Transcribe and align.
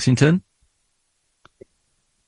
Lexington. 0.00 0.42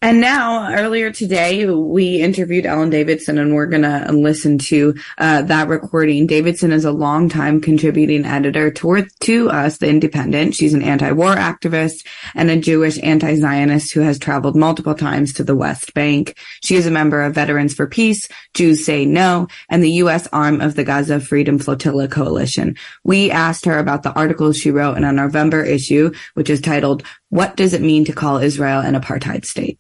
And 0.05 0.21
now, 0.21 0.75
earlier 0.75 1.13
today, 1.13 1.65
we 1.65 2.21
interviewed 2.21 2.67
Ellen 2.67 2.91
Davidson, 2.91 3.39
and 3.39 3.55
we're 3.55 3.67
going 3.67 3.83
to 3.83 4.11
listen 4.11 4.59
to 4.59 4.97
uh, 5.17 5.43
that 5.43 5.69
recording. 5.69 6.27
Davidson 6.27 6.73
is 6.73 6.85
a 6.85 6.91
longtime 6.91 7.61
contributing 7.61 8.25
editor 8.25 8.73
to, 8.73 9.07
to 9.21 9.49
us, 9.49 9.79
The 9.79 9.87
Indypendent. 9.87 10.57
She's 10.57 10.75
an 10.75 10.83
anti-war 10.83 11.37
activist 11.37 12.05
and 12.35 12.51
a 12.51 12.57
Jewish 12.57 12.99
anti-Zionist 13.01 13.93
who 13.93 14.01
has 14.01 14.19
traveled 14.19 14.57
multiple 14.57 14.97
times 14.97 15.35
to 15.35 15.45
the 15.45 15.55
West 15.55 15.95
Bank. 15.95 16.37
She 16.65 16.75
is 16.75 16.89
a 16.89 16.91
member 16.91 17.23
of 17.23 17.37
Veterans 17.37 17.73
for 17.73 17.87
Peace, 17.87 18.27
Jews 18.55 18.85
Say 18.85 19.05
No, 19.05 19.47
and 19.69 19.85
the 19.85 19.93
U.S. 19.93 20.27
arm 20.33 20.61
of 20.61 20.75
the 20.75 20.83
Gaza 20.83 21.21
Freedom 21.21 21.61
Flotilla 21.61 22.09
Coalition. 22.09 22.77
We 23.05 23.31
asked 23.31 23.67
her 23.67 23.79
about 23.79 24.03
the 24.03 24.13
article 24.13 24.53
she 24.53 24.73
wrote 24.73 24.97
in 24.97 25.05
a 25.05 25.13
November 25.13 25.63
issue, 25.63 26.13
which 26.35 26.51
is 26.51 26.61
titled, 26.61 27.05
What 27.33 27.57
Does 27.57 27.73
It 27.73 27.81
Mean 27.81 28.05
to 28.05 28.13
Call 28.13 28.37
Israel 28.37 28.81
an 28.81 28.95
Apartheid 28.95 29.47
State? 29.47 29.79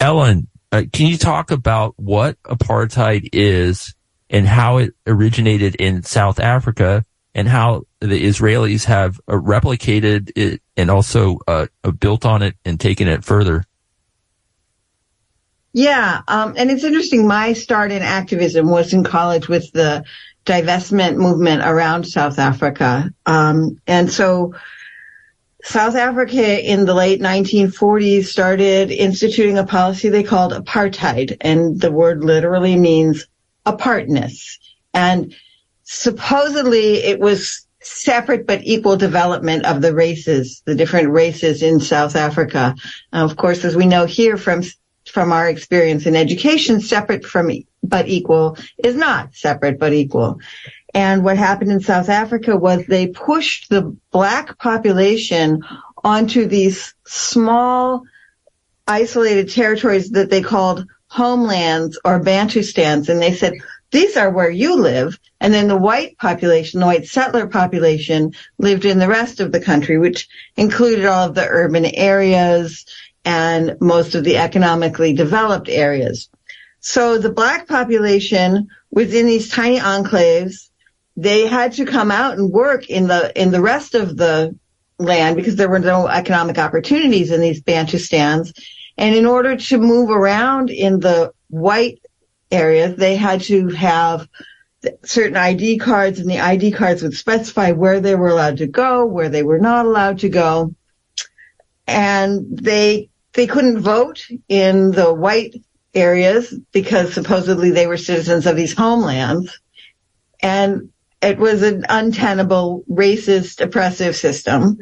Ellen, 0.00 0.48
uh, 0.72 0.82
can 0.92 1.06
you 1.06 1.16
talk 1.16 1.52
about 1.52 1.94
what 1.96 2.42
apartheid 2.42 3.28
is 3.32 3.94
and 4.28 4.48
how 4.48 4.78
it 4.78 4.94
originated 5.06 5.76
in 5.76 6.02
South 6.02 6.40
Africa 6.40 7.04
and 7.36 7.46
how 7.46 7.84
the 8.00 8.20
Israelis 8.20 8.86
have 8.86 9.20
uh, 9.28 9.34
replicated 9.34 10.32
it 10.34 10.60
and 10.76 10.90
also 10.90 11.38
uh, 11.46 11.66
built 12.00 12.26
on 12.26 12.42
it 12.42 12.56
and 12.64 12.80
taken 12.80 13.06
it 13.06 13.22
further? 13.22 13.62
Yeah, 15.72 16.22
um, 16.26 16.54
and 16.56 16.68
it's 16.72 16.82
interesting. 16.82 17.28
My 17.28 17.52
start 17.52 17.92
in 17.92 18.02
activism 18.02 18.68
was 18.68 18.92
in 18.92 19.04
college 19.04 19.46
with 19.46 19.70
the 19.70 20.04
divestment 20.44 21.16
movement 21.16 21.62
around 21.64 22.04
South 22.04 22.38
Africa, 22.38 23.10
um, 23.26 23.80
and 23.86 24.10
so 24.10 24.54
South 25.64 25.96
Africa 25.96 26.62
in 26.62 26.84
the 26.84 26.92
late 26.92 27.22
1940s 27.22 28.26
started 28.26 28.90
instituting 28.90 29.56
a 29.56 29.64
policy 29.64 30.10
they 30.10 30.22
called 30.22 30.52
apartheid, 30.52 31.38
and 31.40 31.80
the 31.80 31.90
word 31.90 32.22
literally 32.22 32.76
means 32.76 33.26
apartness. 33.64 34.58
And 34.92 35.34
supposedly 35.84 36.96
it 36.96 37.18
was 37.18 37.66
separate 37.80 38.46
but 38.46 38.60
equal 38.64 38.96
development 38.96 39.64
of 39.64 39.80
the 39.80 39.94
races, 39.94 40.62
the 40.66 40.74
different 40.74 41.10
races 41.10 41.62
in 41.62 41.80
South 41.80 42.14
Africa. 42.14 42.74
of 43.12 43.36
course, 43.36 43.64
as 43.64 43.74
we 43.74 43.86
know 43.86 44.04
here 44.04 44.36
from 44.36 44.62
from 45.08 45.32
our 45.32 45.48
experience 45.48 46.06
in 46.06 46.16
education, 46.16 46.80
separate 46.80 47.24
from 47.24 47.50
but 47.82 48.08
equal 48.08 48.56
is 48.82 48.96
not 48.96 49.34
separate 49.34 49.78
but 49.78 49.92
equal. 49.92 50.40
And 50.94 51.24
what 51.24 51.36
happened 51.36 51.72
in 51.72 51.80
South 51.80 52.08
Africa 52.08 52.56
was 52.56 52.86
they 52.86 53.08
pushed 53.08 53.68
the 53.68 53.96
black 54.10 54.58
population 54.58 55.62
onto 56.02 56.46
these 56.46 56.94
small 57.04 58.04
isolated 58.86 59.50
territories 59.50 60.10
that 60.10 60.30
they 60.30 60.42
called 60.42 60.86
homelands 61.08 61.98
or 62.04 62.20
Bantustans. 62.20 63.08
And 63.08 63.20
they 63.20 63.34
said, 63.34 63.54
these 63.90 64.16
are 64.16 64.30
where 64.30 64.50
you 64.50 64.76
live. 64.76 65.18
And 65.40 65.54
then 65.54 65.68
the 65.68 65.76
white 65.76 66.18
population, 66.18 66.80
the 66.80 66.86
white 66.86 67.06
settler 67.06 67.46
population 67.46 68.32
lived 68.58 68.84
in 68.84 68.98
the 68.98 69.08
rest 69.08 69.40
of 69.40 69.52
the 69.52 69.60
country, 69.60 69.98
which 69.98 70.28
included 70.56 71.04
all 71.04 71.28
of 71.28 71.34
the 71.34 71.46
urban 71.46 71.86
areas 71.86 72.86
and 73.24 73.76
most 73.80 74.14
of 74.14 74.24
the 74.24 74.36
economically 74.36 75.12
developed 75.12 75.68
areas. 75.68 76.28
So 76.80 77.18
the 77.18 77.32
black 77.32 77.66
population 77.66 78.68
was 78.90 79.14
in 79.14 79.26
these 79.26 79.50
tiny 79.50 79.78
enclaves 79.78 80.68
they 81.16 81.46
had 81.46 81.72
to 81.74 81.86
come 81.86 82.10
out 82.10 82.38
and 82.38 82.50
work 82.50 82.88
in 82.90 83.06
the 83.06 83.40
in 83.40 83.50
the 83.50 83.60
rest 83.60 83.94
of 83.94 84.16
the 84.16 84.58
land 84.98 85.36
because 85.36 85.56
there 85.56 85.68
were 85.68 85.78
no 85.78 86.06
economic 86.06 86.58
opportunities 86.58 87.30
in 87.30 87.40
these 87.40 87.62
Bantustans. 87.62 88.52
And 88.96 89.14
in 89.14 89.26
order 89.26 89.56
to 89.56 89.78
move 89.78 90.10
around 90.10 90.70
in 90.70 91.00
the 91.00 91.32
white 91.48 92.00
areas, 92.50 92.96
they 92.96 93.16
had 93.16 93.42
to 93.42 93.68
have 93.70 94.28
certain 95.04 95.36
ID 95.36 95.78
cards 95.78 96.20
and 96.20 96.30
the 96.30 96.40
ID 96.40 96.72
cards 96.72 97.02
would 97.02 97.14
specify 97.14 97.72
where 97.72 98.00
they 98.00 98.14
were 98.14 98.28
allowed 98.28 98.58
to 98.58 98.66
go, 98.66 99.06
where 99.06 99.28
they 99.28 99.42
were 99.42 99.58
not 99.58 99.86
allowed 99.86 100.20
to 100.20 100.28
go. 100.28 100.74
And 101.86 102.56
they, 102.56 103.10
they 103.34 103.46
couldn't 103.46 103.80
vote 103.80 104.26
in 104.48 104.90
the 104.90 105.12
white 105.12 105.54
areas 105.94 106.52
because 106.72 107.12
supposedly 107.12 107.70
they 107.70 107.86
were 107.86 107.96
citizens 107.96 108.46
of 108.46 108.56
these 108.56 108.74
homelands. 108.74 109.60
And 110.40 110.90
it 111.22 111.38
was 111.38 111.62
an 111.62 111.84
untenable, 111.88 112.84
racist, 112.90 113.60
oppressive 113.60 114.16
system. 114.16 114.78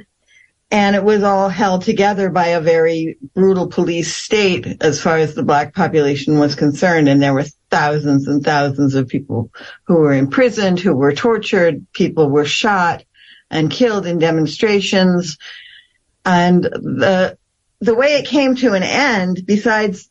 And 0.71 0.97
it 0.97 1.05
was 1.05 1.23
all 1.23 1.51
held 1.51 1.83
together 1.83 2.31
by 2.31 2.49
a 2.49 2.61
very 2.61 3.19
brutal 3.35 3.69
police 3.69 4.17
state 4.17 4.67
as 4.81 5.01
far 5.01 5.19
as 5.19 5.35
the 5.35 5.43
black 5.43 5.75
population 5.75 6.39
was 6.39 6.55
concerned. 6.55 7.09
And 7.09 7.23
there 7.23 7.35
were 7.35 7.45
thousands 7.71 8.27
and 8.27 8.43
thousands 8.43 8.95
of 8.95 9.09
people 9.09 9.51
who 9.85 9.97
were 9.97 10.15
imprisoned, 10.15 10.81
who 10.81 10.95
were 10.95 11.13
tortured, 11.13 11.87
people 11.93 12.31
were 12.31 12.47
shot 12.47 13.05
and 13.51 13.71
killed 13.71 14.07
in 14.07 14.19
demonstrations. 14.19 15.37
And 16.25 16.65
the, 16.65 17.37
the 17.83 17.95
way 17.97 18.15
it 18.15 18.27
came 18.27 18.55
to 18.55 18.75
an 18.75 18.85
end, 18.85 19.43
besides 19.45 20.09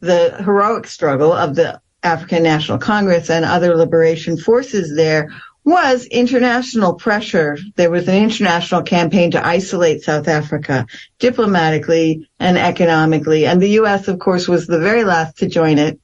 the 0.00 0.36
heroic 0.44 0.86
struggle 0.86 1.32
of 1.32 1.54
the 1.54 1.80
African 2.02 2.42
National 2.42 2.76
Congress 2.76 3.30
and 3.30 3.46
other 3.46 3.74
liberation 3.76 4.36
forces 4.36 4.94
there 4.94 5.30
was 5.64 6.04
international 6.04 6.92
pressure. 6.92 7.56
There 7.76 7.90
was 7.90 8.06
an 8.08 8.22
international 8.22 8.82
campaign 8.82 9.30
to 9.30 9.44
isolate 9.44 10.02
South 10.02 10.28
Africa 10.28 10.86
diplomatically 11.18 12.28
and 12.38 12.58
economically. 12.58 13.46
And 13.46 13.62
the 13.62 13.70
U.S., 13.80 14.06
of 14.08 14.18
course, 14.18 14.46
was 14.46 14.66
the 14.66 14.78
very 14.78 15.04
last 15.04 15.38
to 15.38 15.48
join 15.48 15.78
it. 15.78 15.98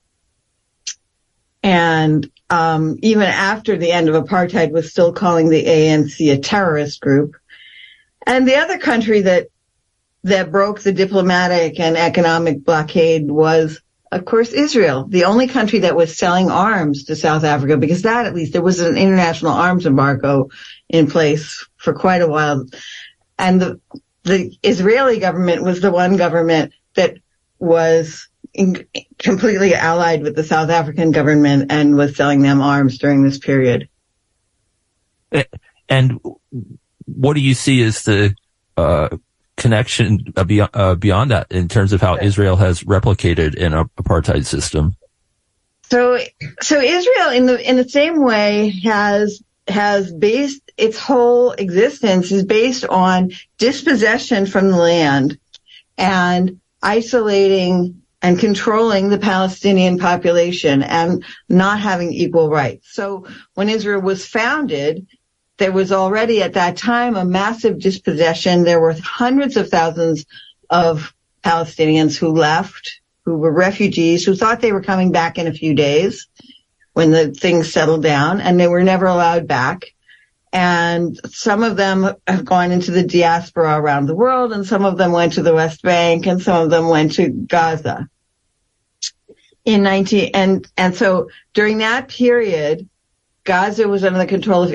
And 1.63 2.31
um, 2.49 2.97
even 3.03 3.25
after 3.25 3.77
the 3.77 3.93
end 3.93 4.09
of 4.09 4.25
apartheid 4.25 4.73
was 4.73 4.91
still 4.91 5.13
calling 5.13 5.51
the 5.51 5.63
ANC 5.63 6.33
a 6.33 6.39
terrorist 6.39 7.03
group. 7.03 7.37
And 8.27 8.49
the 8.49 8.57
other 8.57 8.79
country 8.79 9.21
that 9.21 9.49
that 10.25 10.51
broke 10.51 10.81
the 10.81 10.93
diplomatic 10.93 11.81
and 11.81 11.97
economic 11.97 12.65
blockade 12.65 13.31
was 13.31 13.81
of 14.13 14.25
course, 14.25 14.53
Israel, 14.53 15.07
the 15.09 15.25
only 15.25 15.47
country 15.47 15.81
that 15.81 15.95
was 15.95 16.19
selling 16.19 16.51
arms 16.51 17.05
to 17.05 17.15
South 17.15 17.45
Africa, 17.45 17.77
because 17.77 18.03
that 18.03 18.27
at 18.27 18.35
least 18.35 18.53
there 18.53 18.63
was 18.63 18.81
an 18.81 18.97
international 18.97 19.53
arms 19.53 19.87
embargo 19.87 20.49
in 20.89 21.07
place 21.09 21.65
for 21.77 21.93
quite 21.93 22.21
a 22.21 22.27
while. 22.27 22.67
And 23.39 23.61
the, 23.61 23.81
the 24.25 24.57
Israeli 24.65 25.21
government 25.21 25.63
was 25.63 25.81
the 25.81 25.93
one 25.93 26.17
government 26.17 26.73
that 26.95 27.19
was 27.61 28.29
in, 28.53 28.85
completely 29.19 29.75
allied 29.75 30.23
with 30.23 30.35
the 30.35 30.45
South 30.45 30.71
African 30.71 31.13
government 31.13 31.71
and 31.71 31.97
was 31.97 32.17
selling 32.17 32.43
them 32.43 32.61
arms 32.61 32.99
during 32.99 33.23
this 33.23 33.39
period. 33.39 33.89
And 35.89 36.21
what 37.05 37.35
do 37.35 37.41
you 37.41 37.55
see 37.55 37.81
as 37.83 38.03
the 38.03 38.35
uh, 38.77 39.17
connection 39.61 40.33
uh, 40.37 40.45
beyond, 40.45 40.71
uh, 40.75 40.95
beyond 40.97 41.31
that 41.31 41.53
in 41.53 41.69
terms 41.69 41.93
of 41.93 42.01
how 42.01 42.17
Israel 42.17 42.57
has 42.57 42.83
replicated 42.83 43.61
an 43.63 43.73
apartheid 43.73 44.47
system? 44.47 44.97
So, 45.91 46.19
so 46.61 46.81
Israel 46.81 47.31
in 47.31 47.47
the 47.47 47.69
in 47.69 47.77
the 47.77 47.89
same 47.89 48.23
way 48.23 48.71
has 48.85 49.43
has 49.69 50.13
based 50.13 50.63
its 50.77 50.99
whole 50.99 51.53
existence 51.53 52.33
is 52.33 52.45
based 52.45 52.85
on 52.87 53.31
dispossession 53.59 54.47
from 54.47 54.71
the 54.71 54.77
land 54.77 55.39
and 55.99 56.61
isolating 56.83 58.03
and 58.23 58.39
controlling 58.39 59.09
the 59.09 59.19
Palestinian 59.19 59.99
population 59.99 60.83
and 60.83 61.25
not 61.49 61.81
having 61.81 62.13
equal 62.13 62.51
rights. 62.51 62.93
So 62.93 63.27
when 63.55 63.69
Israel 63.69 64.01
was 64.01 64.27
founded, 64.27 65.07
there 65.61 65.71
was 65.71 65.93
already 65.93 66.43
at 66.43 66.55
that 66.55 66.77
time 66.79 67.17
a 67.17 67.25
massive 67.25 67.79
dispossession. 67.79 68.65
There 68.65 68.81
were 68.81 68.97
hundreds 69.01 69.57
of 69.57 69.69
thousands 69.69 70.25
of 70.71 71.15
Palestinians 71.45 72.17
who 72.17 72.29
left, 72.29 73.01
who 73.25 73.37
were 73.37 73.53
refugees, 73.53 74.25
who 74.25 74.35
thought 74.35 74.61
they 74.61 74.73
were 74.73 74.83
coming 74.83 75.13
back 75.13 75.39
in 75.39 75.47
a 75.47 75.53
few 75.53 75.75
days 75.75 76.27
when 76.95 77.11
the 77.11 77.31
things 77.31 77.73
settled 77.73 78.03
down 78.03 78.41
and 78.41 78.59
they 78.59 78.69
were 78.69 78.83
never 78.83 79.05
allowed 79.07 79.47
back. 79.47 79.85
And 80.51 81.21
some 81.27 81.63
of 81.63 81.77
them 81.77 82.15
have 82.27 82.45
gone 82.47 82.73
into 82.73 82.91
the 82.91 83.05
diaspora 83.05 83.79
around 83.79 84.07
the 84.07 84.17
world 84.17 84.53
and 84.53 84.67
some 84.67 84.87
of 84.87 84.97
them 84.97 85.13
went 85.13 85.35
to 85.35 85.43
the 85.43 85.55
West 85.55 85.83
Bank 85.83 86.27
and 86.27 86.41
some 86.41 86.65
of 86.65 86.71
them 86.71 86.89
went 86.89 87.13
to 87.13 87.29
Gaza 87.29 88.09
in 89.67 89.83
19 89.83 90.31
and 90.33 90.67
and 90.79 90.95
so 90.95 91.29
during 91.53 91.79
that 91.79 92.09
period 92.09 92.89
Gaza 93.45 93.87
was 93.87 94.05
under 94.05 94.19
the 94.19 94.27
control 94.27 94.63
of 94.63 94.73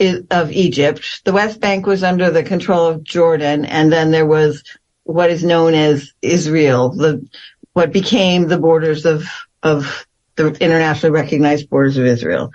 of 0.00 0.50
Egypt. 0.52 1.22
The 1.24 1.32
West 1.32 1.60
Bank 1.60 1.86
was 1.86 2.02
under 2.02 2.30
the 2.30 2.42
control 2.42 2.86
of 2.86 3.04
Jordan, 3.04 3.64
and 3.64 3.92
then 3.92 4.10
there 4.10 4.26
was 4.26 4.64
what 5.04 5.30
is 5.30 5.44
known 5.44 5.74
as 5.74 6.12
Israel, 6.22 6.90
the 6.90 7.26
what 7.72 7.92
became 7.92 8.48
the 8.48 8.58
borders 8.58 9.04
of 9.04 9.26
of 9.62 10.06
the 10.36 10.48
internationally 10.48 11.12
recognized 11.12 11.70
borders 11.70 11.96
of 11.96 12.06
Israel. 12.06 12.52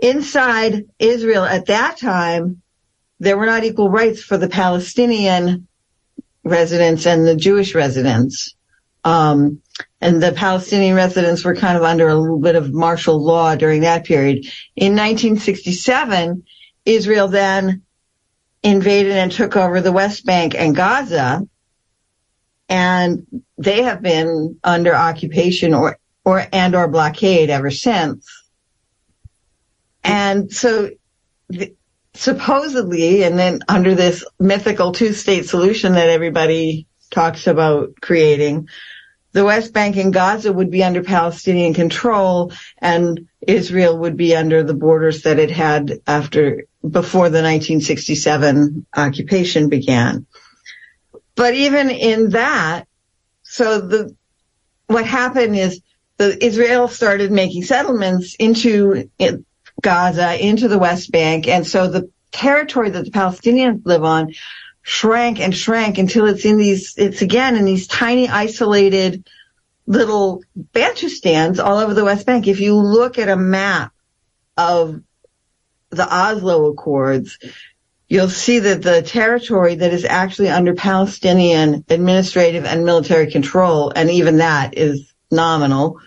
inside 0.00 0.86
Israel 0.98 1.44
at 1.44 1.66
that 1.66 1.98
time, 1.98 2.62
there 3.18 3.36
were 3.36 3.46
not 3.46 3.64
equal 3.64 3.90
rights 3.90 4.22
for 4.22 4.38
the 4.38 4.48
Palestinian 4.48 5.66
residents 6.44 7.06
and 7.06 7.26
the 7.26 7.36
Jewish 7.36 7.74
residents. 7.74 8.54
Um, 9.04 9.60
and 10.00 10.22
the 10.22 10.32
Palestinian 10.32 10.94
residents 10.94 11.44
were 11.44 11.54
kind 11.54 11.76
of 11.76 11.82
under 11.82 12.08
a 12.08 12.14
little 12.14 12.38
bit 12.38 12.54
of 12.54 12.72
martial 12.72 13.22
law 13.22 13.54
during 13.56 13.82
that 13.82 14.04
period. 14.04 14.46
In 14.76 14.92
1967, 14.92 16.44
Israel 16.94 17.28
then 17.28 17.82
invaded 18.62 19.12
and 19.12 19.32
took 19.32 19.56
over 19.56 19.80
the 19.80 19.92
West 19.92 20.26
Bank 20.26 20.54
and 20.54 20.76
Gaza, 20.76 21.46
and 22.68 23.26
they 23.58 23.82
have 23.82 24.02
been 24.02 24.58
under 24.62 24.94
occupation 24.94 25.74
or 25.74 25.98
or 26.24 26.46
and 26.52 26.74
or 26.74 26.88
blockade 26.88 27.50
ever 27.50 27.70
since. 27.70 28.28
And 30.04 30.52
so 30.52 30.90
the, 31.48 31.74
supposedly, 32.14 33.22
and 33.24 33.38
then 33.38 33.60
under 33.68 33.94
this 33.94 34.24
mythical 34.38 34.92
two-state 34.92 35.46
solution 35.46 35.92
that 35.94 36.08
everybody 36.08 36.86
talks 37.10 37.46
about 37.46 37.94
creating, 38.00 38.68
the 39.32 39.44
West 39.44 39.72
Bank 39.72 39.96
and 39.96 40.12
Gaza 40.12 40.52
would 40.52 40.70
be 40.70 40.82
under 40.82 41.02
Palestinian 41.02 41.74
control 41.74 42.52
and 42.78 43.28
Israel 43.40 43.98
would 43.98 44.16
be 44.16 44.34
under 44.34 44.62
the 44.62 44.74
borders 44.74 45.22
that 45.22 45.38
it 45.38 45.50
had 45.50 46.00
after, 46.06 46.64
before 46.82 47.28
the 47.28 47.42
1967 47.42 48.86
occupation 48.96 49.68
began. 49.68 50.26
But 51.36 51.54
even 51.54 51.90
in 51.90 52.30
that, 52.30 52.86
so 53.42 53.80
the, 53.80 54.16
what 54.86 55.06
happened 55.06 55.56
is 55.56 55.80
the 56.18 56.44
Israel 56.44 56.88
started 56.88 57.30
making 57.30 57.62
settlements 57.64 58.34
into 58.34 59.08
Gaza, 59.80 60.44
into 60.44 60.68
the 60.68 60.78
West 60.78 61.10
Bank, 61.10 61.48
and 61.48 61.66
so 61.66 61.88
the 61.88 62.10
territory 62.32 62.90
that 62.90 63.04
the 63.04 63.10
Palestinians 63.10 63.82
live 63.86 64.04
on 64.04 64.34
shrank 64.90 65.38
and 65.38 65.56
shrank 65.56 65.98
until 65.98 66.26
it's 66.26 66.44
in 66.44 66.56
these, 66.56 66.94
it's 66.96 67.22
again 67.22 67.56
in 67.56 67.64
these 67.64 67.86
tiny 67.86 68.28
isolated 68.28 69.24
little 69.86 70.42
Bantustans 70.74 71.64
all 71.64 71.78
over 71.78 71.94
the 71.94 72.04
West 72.04 72.26
Bank. 72.26 72.48
If 72.48 72.58
you 72.58 72.74
look 72.74 73.16
at 73.16 73.28
a 73.28 73.36
map 73.36 73.92
of 74.56 75.00
the 75.90 76.12
Oslo 76.12 76.72
Accords, 76.72 77.38
you'll 78.08 78.30
see 78.30 78.58
that 78.58 78.82
the 78.82 79.02
territory 79.02 79.76
that 79.76 79.92
is 79.92 80.04
actually 80.04 80.48
under 80.48 80.74
Palestinian 80.74 81.84
administrative 81.88 82.64
and 82.64 82.84
military 82.84 83.30
control, 83.30 83.92
and 83.94 84.10
even 84.10 84.38
that 84.38 84.76
is 84.76 85.14
nominal, 85.30 86.00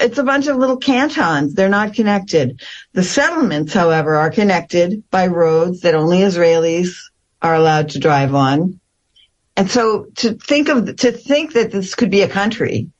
it's 0.00 0.16
a 0.16 0.24
bunch 0.24 0.46
of 0.46 0.56
little 0.56 0.78
cantons. 0.78 1.52
They're 1.52 1.68
not 1.68 1.92
connected. 1.92 2.62
The 2.94 3.04
settlements, 3.04 3.74
however, 3.74 4.16
are 4.16 4.30
connected 4.30 5.04
by 5.10 5.26
roads 5.26 5.82
that 5.82 5.94
only 5.94 6.20
Israelis 6.20 6.94
are 7.40 7.54
allowed 7.54 7.90
to 7.90 7.98
drive 7.98 8.34
on. 8.34 8.80
And 9.56 9.70
so 9.70 10.06
to 10.16 10.34
think 10.34 10.68
of, 10.68 10.96
to 10.96 11.12
think 11.12 11.54
that 11.54 11.72
this 11.72 11.94
could 11.94 12.10
be 12.10 12.22
a 12.22 12.28
country 12.28 12.90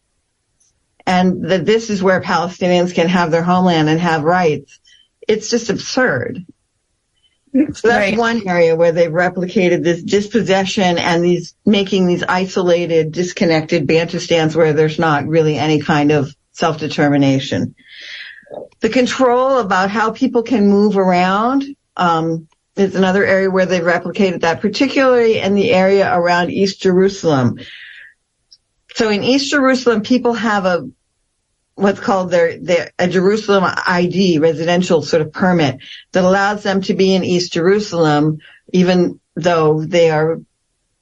and 1.07 1.45
that 1.51 1.65
this 1.65 1.89
is 1.89 2.03
where 2.03 2.21
Palestinians 2.21 2.95
can 2.95 3.09
have 3.09 3.31
their 3.31 3.43
homeland 3.43 3.89
and 3.89 4.01
have 4.01 4.25
rights, 4.25 4.81
it's 5.27 5.51
just 5.51 5.71
absurd. 5.71 6.45
So 7.55 7.63
that's 7.63 7.85
right. 7.85 8.19
one 8.19 8.47
area 8.47 8.77
where 8.77 8.93
they've 8.93 9.11
replicated 9.11 9.83
this 9.83 10.03
dispossession 10.03 10.99
and 10.99 11.25
these 11.25 11.55
making 11.65 12.07
these 12.07 12.23
isolated, 12.23 13.13
disconnected 13.13 13.87
Bantustans 13.87 14.55
where 14.55 14.75
there's 14.75 14.99
not 14.99 15.27
really 15.27 15.57
any 15.57 15.81
kind 15.81 16.13
of 16.13 16.35
self-determination. 16.53 17.75
The 18.81 18.89
control 18.91 19.59
about 19.59 19.91
how 19.91 20.11
people 20.11 20.43
can 20.43 20.69
move 20.69 20.99
around 20.99 21.65
um, 21.97 22.49
is 22.79 22.95
another 22.95 23.25
area 23.25 23.51
where 23.51 23.67
they've 23.67 23.83
replicated 23.83 24.41
that, 24.41 24.61
particularly 24.61 25.39
in 25.39 25.55
the 25.55 25.73
area 25.73 26.13
around 26.13 26.51
East 26.51 26.81
Jerusalem. 26.81 27.59
So 28.95 29.11
in 29.11 29.23
East 29.23 29.51
Jerusalem, 29.51 30.03
people 30.03 30.35
have 30.35 30.65
a 30.65 30.89
what's 31.75 32.01
called 32.01 32.31
their, 32.31 32.59
their 32.59 32.91
a 32.99 33.09
Jerusalem 33.09 33.65
ID 33.87 34.39
residential 34.39 35.01
sort 35.03 35.23
of 35.23 35.33
permit 35.33 35.79
that 36.13 36.25
allows 36.25 36.65
them 36.65 36.81
to 36.83 36.95
be 36.95 37.15
in 37.15 37.23
East 37.23 37.53
Jerusalem, 37.53 38.39
even 38.73 39.21
though 39.37 39.85
they 39.85 40.11
are 40.11 40.41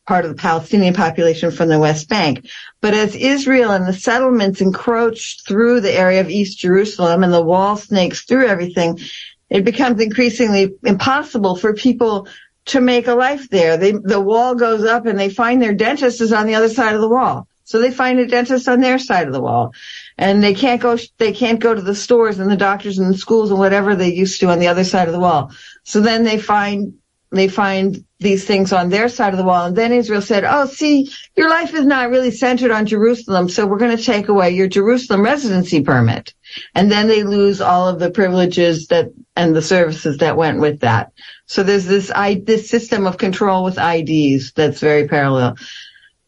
part 0.07 0.25
of 0.25 0.31
the 0.31 0.41
Palestinian 0.41 0.95
population 0.95 1.51
from 1.51 1.69
the 1.69 1.79
West 1.79 2.09
Bank. 2.09 2.47
But 2.81 2.95
as 2.95 3.17
Israel 3.17 3.73
and 3.73 3.87
the 3.87 3.93
settlements 3.93 4.61
encroach 4.61 5.43
through 5.47 5.81
the 5.81 5.93
area 5.93 6.21
of 6.21 6.31
East 6.31 6.59
Jerusalem 6.59 7.25
and 7.25 7.33
the 7.33 7.43
wall 7.43 7.77
snakes 7.77 8.23
through 8.23 8.47
everything, 8.47 9.01
it 9.49 9.65
becomes 9.65 10.01
increasingly 10.01 10.75
impossible 10.85 11.57
for 11.57 11.75
people 11.75 12.29
to 12.67 12.81
make 12.81 13.07
a 13.07 13.15
life 13.15 13.49
there. 13.49 13.77
They, 13.77 13.93
the 13.93 14.21
wall 14.21 14.55
goes 14.55 14.85
up 14.85 15.07
and 15.07 15.19
they 15.19 15.31
find 15.31 15.63
their 15.63 15.75
dentist 15.75 16.21
is 16.21 16.33
on 16.33 16.47
the 16.47 16.57
other 16.57 16.69
side 16.69 16.95
of 16.95 17.01
the 17.01 17.09
wall. 17.09 17.47
So 17.65 17.81
they 17.81 17.91
find 17.91 18.19
a 18.21 18.27
dentist 18.27 18.69
on 18.69 18.81
their 18.81 18.99
side 18.99 19.27
of 19.27 19.33
the 19.33 19.41
wall 19.41 19.73
and 20.17 20.43
they 20.43 20.55
can't 20.55 20.81
go, 20.81 20.97
they 21.19 21.33
can't 21.33 21.61
go 21.61 21.75
to 21.75 21.81
the 21.81 21.95
stores 21.95 22.39
and 22.39 22.51
the 22.51 22.57
doctors 22.57 22.99
and 22.99 23.13
the 23.13 23.19
schools 23.19 23.51
and 23.51 23.59
whatever 23.59 23.97
they 23.97 24.13
used 24.13 24.41
to 24.41 24.51
on 24.51 24.61
the 24.61 24.69
other 24.69 24.85
side 24.85 25.09
of 25.09 25.15
the 25.15 25.21
wall. 25.21 25.51
So 25.83 26.01
then 26.01 26.25
they 26.25 26.39
find 26.39 26.95
they 27.33 27.49
find 27.49 28.05
these 28.19 28.45
things 28.45 28.73
on 28.73 28.89
their 28.89 29.09
side 29.09 29.35
of 29.35 29.39
the 29.39 29.45
wall. 29.45 29.67
And 29.67 29.77
then 29.77 29.93
Israel 29.93 30.23
said, 30.23 30.45
Oh, 30.45 30.67
see, 30.67 31.11
your 31.37 31.51
life 31.51 31.75
is 31.75 31.85
not 31.85 32.11
really 32.11 32.31
centered 32.31 32.71
on 32.71 32.87
Jerusalem. 32.87 33.49
So 33.49 33.67
we're 33.67 33.79
going 33.79 33.97
to 33.97 34.03
take 34.03 34.29
away 34.29 34.51
your 34.51 34.69
Jerusalem 34.69 35.23
residency 35.23 35.83
permit. 35.83 36.33
And 36.75 36.91
then 36.91 37.09
they 37.09 37.25
lose 37.25 37.61
all 37.61 37.89
of 37.89 37.99
the 37.99 38.11
privileges 38.11 38.87
that 38.87 39.13
and 39.37 39.55
the 39.55 39.63
services 39.63 40.19
that 40.19 40.37
went 40.37 40.61
with 40.61 40.81
that. 40.81 41.13
So 41.45 41.63
there's 41.63 41.85
this, 41.85 42.11
I, 42.15 42.43
this 42.43 42.71
system 42.71 43.07
of 43.07 43.19
control 43.19 43.65
with 43.65 43.79
IDs 43.79 44.53
that's 44.53 44.81
very 44.81 45.07
parallel. 45.09 45.57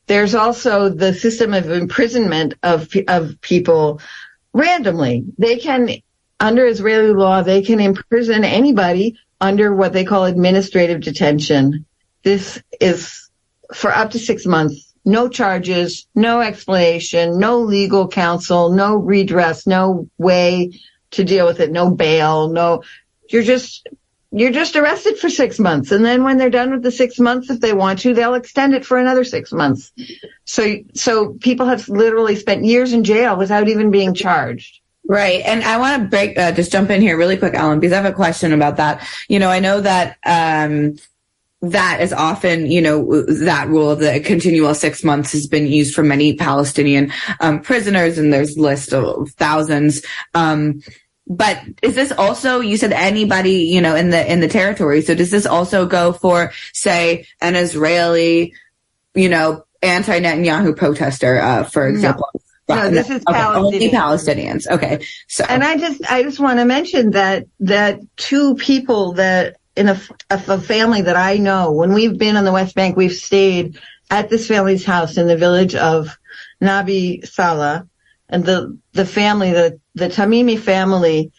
There's 0.06 0.34
also 0.34 0.90
the 0.90 1.14
system 1.14 1.54
of 1.54 1.70
imprisonment 1.70 2.54
of, 2.62 2.88
of 3.08 3.40
people 3.40 4.00
randomly. 4.52 5.24
They 5.38 5.56
can, 5.56 5.88
under 6.40 6.66
Israeli 6.66 7.12
law, 7.12 7.42
they 7.42 7.62
can 7.62 7.80
imprison 7.80 8.44
anybody 8.44 9.18
under 9.40 9.74
what 9.74 9.92
they 9.92 10.04
call 10.04 10.24
administrative 10.24 11.00
detention. 11.00 11.84
This 12.22 12.62
is 12.80 13.30
for 13.74 13.90
up 13.90 14.12
to 14.12 14.18
six 14.18 14.46
months. 14.46 14.94
No 15.04 15.28
charges, 15.28 16.06
no 16.14 16.40
explanation, 16.40 17.38
no 17.38 17.60
legal 17.60 18.08
counsel, 18.08 18.70
no 18.70 18.96
redress, 18.96 19.66
no 19.66 20.08
way 20.18 20.72
to 21.12 21.24
deal 21.24 21.46
with 21.46 21.60
it, 21.60 21.72
no 21.72 21.90
bail, 21.90 22.48
no, 22.48 22.82
you're 23.30 23.42
just, 23.42 23.88
you're 24.30 24.52
just 24.52 24.76
arrested 24.76 25.18
for 25.18 25.30
six 25.30 25.58
months. 25.58 25.92
And 25.92 26.04
then 26.04 26.24
when 26.24 26.36
they're 26.36 26.50
done 26.50 26.70
with 26.70 26.82
the 26.82 26.90
six 26.90 27.18
months, 27.18 27.48
if 27.48 27.60
they 27.60 27.72
want 27.72 28.00
to, 28.00 28.12
they'll 28.12 28.34
extend 28.34 28.74
it 28.74 28.84
for 28.84 28.98
another 28.98 29.24
six 29.24 29.50
months. 29.52 29.92
So, 30.44 30.76
so 30.94 31.34
people 31.40 31.66
have 31.66 31.88
literally 31.88 32.36
spent 32.36 32.64
years 32.64 32.92
in 32.92 33.04
jail 33.04 33.36
without 33.36 33.68
even 33.68 33.90
being 33.90 34.12
charged. 34.12 34.80
Right. 35.08 35.42
And 35.44 35.64
I 35.64 35.78
want 35.78 36.02
to 36.02 36.08
break, 36.08 36.38
uh, 36.38 36.52
just 36.52 36.70
jump 36.70 36.90
in 36.90 37.00
here 37.00 37.16
really 37.16 37.38
quick, 37.38 37.54
Ellen, 37.54 37.80
because 37.80 37.94
I 37.94 37.96
have 37.96 38.04
a 38.04 38.14
question 38.14 38.52
about 38.52 38.76
that. 38.76 39.06
You 39.28 39.38
know, 39.38 39.48
I 39.48 39.58
know 39.58 39.80
that, 39.80 40.18
um, 40.26 40.96
that 41.62 42.00
is 42.00 42.12
often, 42.12 42.70
you 42.70 42.80
know, 42.80 43.22
that 43.22 43.68
rule 43.68 43.90
of 43.90 43.98
the 43.98 44.20
continual 44.20 44.74
six 44.74 45.02
months 45.02 45.32
has 45.32 45.46
been 45.46 45.66
used 45.66 45.94
for 45.94 46.04
many 46.04 46.34
Palestinian 46.34 47.12
um, 47.40 47.60
prisoners, 47.60 48.16
and 48.18 48.32
there's 48.32 48.56
list 48.56 48.92
of 48.92 49.30
thousands. 49.30 50.04
Um, 50.34 50.82
but 51.26 51.60
is 51.82 51.94
this 51.94 52.12
also 52.12 52.60
you 52.60 52.76
said 52.76 52.92
anybody 52.92 53.64
you 53.64 53.82
know 53.82 53.94
in 53.94 54.08
the 54.08 54.32
in 54.32 54.40
the 54.40 54.48
territory 54.48 55.02
so 55.02 55.14
does 55.14 55.30
this 55.30 55.44
also 55.44 55.84
go 55.84 56.10
for 56.10 56.52
say 56.72 57.26
an 57.42 57.54
israeli 57.54 58.54
you 59.14 59.28
know 59.28 59.62
anti-netanyahu 59.82 60.74
protester 60.74 61.38
uh, 61.38 61.64
for 61.64 61.86
example 61.86 62.30
no. 62.68 62.90
This 62.90 63.10
is 63.10 63.22
okay, 63.28 63.44
only 63.44 63.90
Palestinians. 63.90 64.66
Okay. 64.66 65.06
So, 65.26 65.44
and 65.48 65.62
I 65.62 65.76
just, 65.76 66.10
I 66.10 66.22
just 66.22 66.38
want 66.38 66.58
to 66.58 66.64
mention 66.64 67.10
that, 67.12 67.46
that 67.60 68.00
two 68.16 68.54
people 68.56 69.14
that 69.14 69.56
in 69.76 69.88
a, 69.88 70.00
a 70.30 70.60
family 70.60 71.02
that 71.02 71.16
I 71.16 71.36
know, 71.36 71.72
when 71.72 71.92
we've 71.92 72.18
been 72.18 72.36
on 72.36 72.44
the 72.44 72.52
West 72.52 72.74
Bank, 72.74 72.96
we've 72.96 73.12
stayed 73.12 73.78
at 74.10 74.28
this 74.28 74.48
family's 74.48 74.84
house 74.84 75.16
in 75.16 75.28
the 75.28 75.36
village 75.36 75.74
of 75.74 76.18
Nabi 76.60 77.26
Salah 77.26 77.86
and 78.28 78.44
the, 78.44 78.76
the 78.92 79.06
family, 79.06 79.52
the, 79.52 79.80
the 79.94 80.08
Tamimi 80.08 80.58
family, 80.58 81.32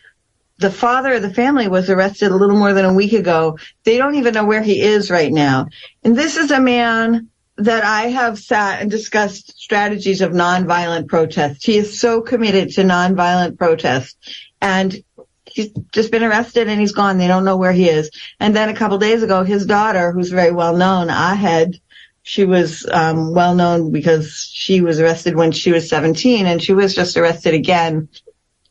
the 0.57 0.71
father 0.71 1.13
of 1.13 1.21
the 1.21 1.33
family 1.33 1.67
was 1.67 1.89
arrested 1.89 2.31
a 2.31 2.35
little 2.35 2.57
more 2.57 2.73
than 2.73 2.85
a 2.85 2.93
week 2.93 3.13
ago. 3.13 3.57
They 3.83 3.97
don't 3.97 4.15
even 4.15 4.33
know 4.33 4.45
where 4.45 4.63
he 4.63 4.81
is 4.81 5.11
right 5.11 5.31
now. 5.31 5.67
And 6.03 6.15
this 6.15 6.37
is 6.37 6.51
a 6.51 6.59
man 6.59 7.29
that 7.59 7.83
I 7.83 8.03
have 8.07 8.39
sat 8.39 8.81
and 8.81 8.89
discussed 8.89 9.59
strategies 9.59 10.21
of 10.21 10.31
nonviolent 10.31 11.07
protest. 11.07 11.65
He 11.65 11.77
is 11.77 11.99
so 11.99 12.21
committed 12.21 12.71
to 12.71 12.81
nonviolent 12.81 13.57
protest 13.57 14.17
and 14.61 15.03
he's 15.45 15.71
just 15.91 16.11
been 16.11 16.23
arrested 16.23 16.69
and 16.69 16.79
he's 16.79 16.93
gone. 16.93 17.17
They 17.17 17.27
don't 17.27 17.45
know 17.45 17.57
where 17.57 17.73
he 17.73 17.89
is. 17.89 18.11
And 18.39 18.55
then 18.55 18.69
a 18.69 18.75
couple 18.75 18.97
days 18.97 19.23
ago, 19.23 19.43
his 19.43 19.65
daughter, 19.65 20.11
who's 20.11 20.29
very 20.29 20.51
well 20.51 20.75
known, 20.75 21.09
Ahed, 21.09 21.79
she 22.23 22.45
was 22.45 22.87
um, 22.89 23.33
well 23.33 23.55
known 23.55 23.91
because 23.91 24.49
she 24.53 24.81
was 24.81 24.99
arrested 24.99 25.35
when 25.35 25.51
she 25.51 25.71
was 25.71 25.89
17 25.89 26.45
and 26.45 26.61
she 26.61 26.73
was 26.73 26.95
just 26.95 27.17
arrested 27.17 27.53
again 27.53 28.09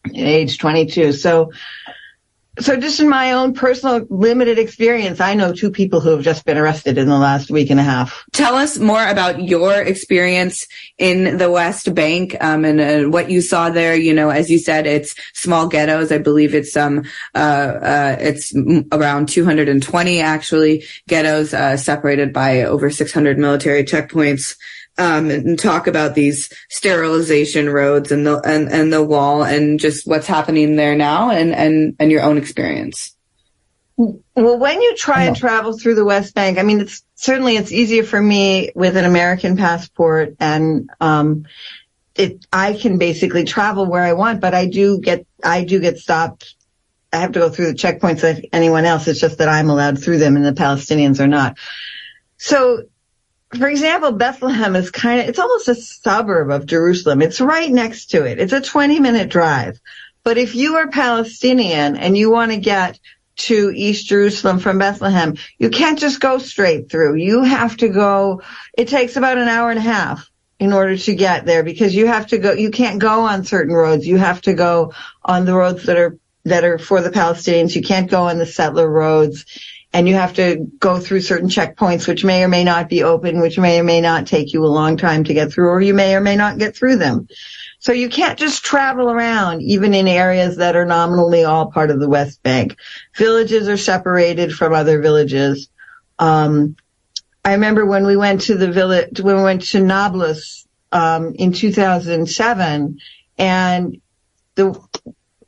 at 0.05 0.17
age 0.17 0.59
22. 0.59 1.13
So 1.13 1.53
so 2.61 2.77
just 2.77 3.01
in 3.01 3.09
my 3.09 3.33
own 3.33 3.55
personal 3.55 4.07
limited 4.11 4.59
experience, 4.59 5.21
I 5.21 5.35
know 5.35 5.53
two 5.53 5.71
people 5.71 6.01
who 6.01 6.11
have 6.11 6.23
just 6.23 6.45
been 6.45 6.57
arrested 6.57 6.99
in 6.99 7.09
the 7.09 7.19
last 7.19 7.51
week 7.51 7.71
and 7.71 7.81
a 7.81 7.83
half. 7.83 8.25
Tell 8.33 8.55
us 8.55 8.79
more 8.79 9.07
about 9.07 9.43
your 9.43 9.81
experience 9.81 10.67
in 10.99 11.39
the 11.39 11.51
West 11.51 11.95
Bank 11.95 12.37
um, 12.41 12.65
and 12.65 12.81
uh, 12.81 13.11
what 13.11 13.31
you 13.31 13.41
saw 13.41 13.71
there. 13.71 13.95
You 13.95 14.15
know, 14.15 14.31
as 14.31 14.51
you 14.51 14.59
said, 14.59 14.87
it's 14.87 15.15
small 15.35 15.69
ghettos. 15.69 16.11
I 16.11 16.19
believe 16.19 16.55
it's 16.55 16.77
um 16.77 17.05
uh, 17.35 17.39
uh 17.39 18.17
it's 18.19 18.55
around 18.93 19.29
220 19.29 20.21
actually 20.21 20.85
ghettos 21.07 21.55
uh, 21.55 21.77
separated 21.77 22.33
by 22.33 22.63
over 22.63 22.91
600 22.91 23.39
military 23.39 23.85
checkpoints 23.85 24.57
um, 24.99 25.31
and 25.31 25.59
talk 25.59 25.87
about 25.87 26.15
these 26.15 26.53
sterilization 26.69 27.71
roads 27.71 28.13
and 28.13 28.27
the 28.27 28.41
and, 28.41 28.69
and 28.69 28.93
the 28.93 29.03
wall 29.03 29.45
and 29.45 29.79
just 29.79 30.07
what's 30.07 30.27
happening 30.27 30.77
there 30.77 30.97
now 30.97 31.31
and 31.31 31.55
and 31.55 31.97
and 31.99 32.11
your 32.11 32.23
own 32.23 32.37
experience. 32.37 33.15
Well, 33.97 34.59
when 34.59 34.81
you 34.81 34.95
try 34.97 35.25
and 35.25 35.37
travel 35.37 35.77
through 35.77 35.97
the 35.97 36.05
West 36.05 36.33
Bank, 36.33 36.59
I 36.59 36.63
mean, 36.63 36.81
it's 36.81 37.03
certainly 37.17 37.57
it's 37.57 37.73
easier 37.73 38.05
for 38.05 38.21
me 38.21 38.71
with 38.77 38.97
an 38.97 39.05
American 39.05 39.57
passport, 39.57 40.37
and 40.39 40.89
um, 41.01 41.47
it 42.15 42.45
I 42.53 42.75
can 42.75 42.99
basically 42.99 43.45
travel 43.45 43.87
where 43.87 44.05
I 44.05 44.13
want, 44.13 44.41
but 44.41 44.55
I 44.55 44.67
do 44.67 45.01
get 45.01 45.27
I 45.43 45.65
do 45.65 45.81
get 45.81 45.99
stopped. 45.99 46.55
I 47.13 47.17
have 47.19 47.33
to 47.33 47.41
go 47.41 47.49
through 47.49 47.73
the 47.73 47.79
checkpoints 47.79 48.23
like 48.23 48.51
anyone 48.53 48.85
else. 48.85 49.09
It's 49.09 49.21
just 49.21 49.39
that 49.39 49.49
I'm 49.49 49.71
allowed 49.71 50.03
through 50.03 50.19
them, 50.19 50.37
and 50.37 50.45
the 50.45 50.53
Palestinians 50.53 51.19
are 51.21 51.29
not. 51.29 51.57
So 52.37 52.85
for 53.57 53.69
example, 53.69 54.13
Bethlehem 54.13 54.77
is 54.77 54.91
kind 54.91 55.21
of, 55.21 55.29
it's 55.29 55.39
almost 55.39 55.69
a 55.69 55.75
suburb 55.75 56.51
of 56.51 56.67
Jerusalem. 56.67 57.23
It's 57.23 57.41
right 57.41 57.71
next 57.71 58.11
to 58.11 58.25
it. 58.25 58.39
It's 58.39 58.53
a 58.53 58.61
20 58.61 59.01
minute 59.01 59.31
drive. 59.31 59.81
But 60.23 60.37
if 60.37 60.55
you 60.55 60.77
are 60.77 60.89
Palestinian 60.89 61.97
and 61.97 62.17
you 62.17 62.31
want 62.31 62.53
to 62.53 62.59
get 62.59 62.99
to 63.37 63.73
East 63.75 64.07
Jerusalem 64.07 64.59
from 64.59 64.79
Bethlehem, 64.79 65.37
you 65.59 65.71
can't 65.71 65.99
just 65.99 66.21
go 66.21 66.39
straight 66.39 66.91
through. 66.91 67.15
You 67.15 67.43
have 67.43 67.79
to 67.79 67.89
go, 67.89 68.43
it 68.77 68.89
takes 68.89 69.17
about 69.17 69.39
an 69.39 69.49
hour 69.49 69.71
and 69.71 69.79
a 69.79 69.83
half 69.83 70.29
in 70.59 70.73
order 70.73 70.99
to 70.99 71.15
get 71.15 71.47
there 71.47 71.63
because 71.63 71.95
you 71.95 72.07
have 72.07 72.27
to 72.27 72.39
go, 72.39 72.53
you 72.53 72.71
can't 72.71 72.99
go 72.99 73.21
on 73.21 73.45
certain 73.45 73.73
roads. 73.73 74.07
You 74.07 74.19
have 74.19 74.43
to 74.43 74.53
go 74.53 74.93
on 75.25 75.47
the 75.47 75.55
roads 75.55 75.85
that 75.85 75.97
are, 75.97 76.19
that 76.45 76.65
are 76.65 76.79
for 76.79 77.01
the 77.01 77.11
Palestinians. 77.11 77.75
You 77.75 77.83
can't 77.83 78.11
go 78.11 78.25
on 78.25 78.37
the 78.37 78.47
settler 78.47 78.89
roads 78.89 79.47
and 79.93 80.07
you 80.07 80.15
have 80.15 80.35
to 80.35 80.67
go 80.79 80.99
through 80.99 81.23
certain 81.23 81.49
checkpoints, 81.49 82.07
which 82.07 82.25
may 82.25 82.45
or 82.45 82.49
may 82.49 82.63
not 82.63 82.89
be 82.89 83.03
open, 83.03 83.41
which 83.41 83.59
may 83.59 83.81
or 83.81 83.85
may 83.85 84.01
not 84.01 84.27
take 84.27 84.53
you 84.53 84.65
a 84.65 84.67
long 84.67 84.97
time 84.97 85.25
to 85.25 85.35
get 85.35 85.51
through, 85.51 85.69
or 85.69 85.81
you 85.81 85.95
may 85.95 86.15
or 86.15 86.21
may 86.21 86.37
not 86.37 86.59
get 86.59 86.77
through 86.77 86.97
them. 86.97 87.27
So 87.79 87.93
you 87.93 88.09
can't 88.09 88.39
just 88.39 88.65
travel 88.65 89.11
around, 89.11 89.63
even 89.63 89.95
in 89.95 90.07
areas 90.07 90.57
that 90.57 90.77
are 90.77 90.85
nominally 90.85 91.45
all 91.45 91.71
part 91.71 91.91
of 91.91 92.01
the 92.01 92.09
West 92.09 92.43
Bank. 92.43 92.77
Villages 93.17 93.69
are 93.69 93.77
separated 93.77 94.53
from 94.53 94.75
other 94.75 95.01
villages. 95.01 95.71
Um, 96.19 96.77
I 97.45 97.53
remember 97.53 97.87
when 97.87 98.05
we 98.05 98.17
went 98.17 98.43
to 98.43 98.57
the 98.57 98.71
village, 98.71 99.21
when 99.21 99.37
we 99.37 99.43
went 99.43 99.63
to 99.69 99.81
Nablus 99.81 100.67
um, 100.93 101.35
in 101.37 101.53
2007, 101.53 102.99
and 103.39 104.01
the 104.55 104.79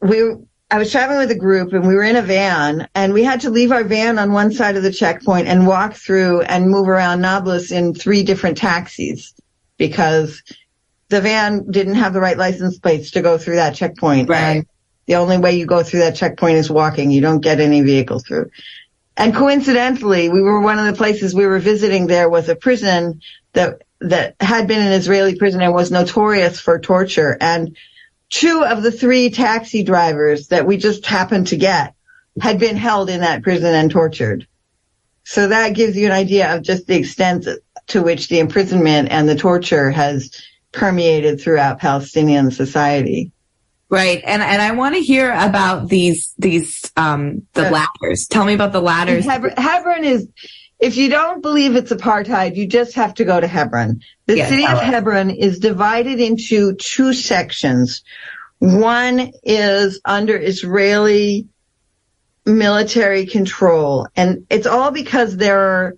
we 0.01 0.35
I 0.71 0.79
was 0.79 0.93
traveling 0.93 1.19
with 1.19 1.33
a 1.33 1.39
group 1.39 1.73
and 1.73 1.87
we 1.87 1.95
were 1.95 2.05
in 2.05 2.15
a 2.15 2.23
van 2.23 2.89
and 2.95 3.13
we 3.13 3.25
had 3.25 3.41
to 3.41 3.51
leave 3.51 3.73
our 3.73 3.83
van 3.83 4.19
on 4.21 4.33
one 4.33 4.53
side 4.53 4.77
of 4.77 4.85
the 4.85 4.93
checkpoint 4.93 5.49
and 5.49 5.67
walk 5.67 5.95
through 5.95 6.43
and 6.43 6.71
move 6.71 6.89
around 6.89 7.21
Nablus 7.21 7.73
in 7.73 7.93
three 7.93 8.23
different 8.23 8.57
taxis 8.57 9.35
because 9.79 10.43
the 11.09 11.21
van 11.21 11.69
didn't 11.71 11.97
have 11.97 12.13
the 12.13 12.21
right 12.21 12.39
license 12.39 12.79
plates 12.79 13.11
to 13.13 13.23
go 13.23 13.37
through 13.37 13.57
that 13.57 13.75
checkpoint. 13.75 14.29
Right. 14.29 14.41
And 14.41 14.67
the 15.07 15.17
only 15.17 15.39
way 15.39 15.59
you 15.59 15.67
go 15.67 15.83
through 15.83 16.01
that 16.01 16.15
checkpoint 16.15 16.57
is 16.57 16.71
walking. 16.71 17.11
You 17.11 17.21
don't 17.21 17.41
get 17.41 17.59
any 17.59 17.81
vehicle 17.81 18.21
through. 18.21 18.51
And 19.17 19.35
coincidentally, 19.35 20.29
we 20.29 20.41
were 20.41 20.61
one 20.61 20.79
of 20.79 20.87
the 20.87 20.97
places 20.97 21.35
we 21.35 21.47
were 21.47 21.59
visiting 21.59 22.07
there 22.07 22.31
was 22.31 22.49
a 22.49 22.55
prison 22.55 23.21
that 23.55 23.83
that 24.03 24.37
had 24.41 24.69
been 24.69 24.81
an 24.81 24.93
Israeli 24.93 25.37
prison 25.37 25.61
and 25.61 25.75
was 25.75 25.91
notorious 25.91 26.61
for 26.61 26.79
torture. 26.79 27.37
And 27.41 27.77
two 28.31 28.65
of 28.65 28.83
the 28.83 28.93
three 28.93 29.31
taxi 29.31 29.83
drivers 29.83 30.49
that 30.49 30.67
we 30.67 30.77
just 30.77 31.05
happened 31.05 31.49
to 31.49 31.57
get 31.57 31.95
had 32.41 32.59
been 32.59 32.77
held 32.77 33.11
in 33.11 33.21
that 33.21 33.43
prison 33.43 33.75
and 33.75 33.91
tortured. 33.91 34.47
So 35.25 35.49
that 35.49 35.75
gives 35.75 35.97
you 35.97 36.07
an 36.07 36.13
idea 36.13 36.55
of 36.55 36.63
just 36.63 36.87
the 36.87 36.97
extent 36.97 37.47
to 37.89 38.03
which 38.03 38.29
the 38.29 38.39
imprisonment 38.39 39.11
and 39.11 39.29
the 39.29 39.37
torture 39.37 39.91
has 39.91 40.31
permeated 40.73 41.41
throughout 41.41 41.81
Palestinian 41.81 42.51
society. 42.51 43.33
Right. 43.89 44.23
And 44.25 44.41
and 44.41 44.63
I 44.63 44.71
want 44.73 44.95
to 44.95 45.01
hear 45.01 45.33
about 45.33 45.89
these 45.89 46.33
these 46.39 46.93
um 46.97 47.47
the 47.55 47.71
ladders. 47.71 48.29
Tell 48.31 48.45
me 48.45 48.55
about 48.55 48.73
the 48.73 48.81
ladders. 48.81 49.25
Hebron, 49.25 49.57
Hebron 49.57 50.05
is 50.05 50.29
if 50.81 50.97
you 50.97 51.11
don't 51.11 51.43
believe 51.43 51.77
it's 51.77 51.93
apartheid, 51.93 52.57
you 52.57 52.67
just 52.67 52.95
have 52.95 53.15
to 53.15 53.25
go 53.25 53.39
to 53.39 53.47
Hebron. 53.47 54.01
The 54.27 54.39
yes, 54.39 54.49
city 54.49 54.65
of 54.65 54.81
Hebron 54.81 55.31
is 55.31 55.59
divided 55.59 56.21
into 56.21 56.75
two 56.75 57.13
sections. 57.13 58.03
One 58.59 59.33
is 59.43 60.01
under 60.05 60.37
Israeli 60.37 61.49
military 62.47 63.27
control, 63.27 64.09
and 64.17 64.47
it's 64.49 64.67
all 64.67 64.91
because 64.91 65.37
there 65.37 65.61
are, 65.61 65.97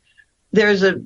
there's 0.50 0.82
a 0.82 1.02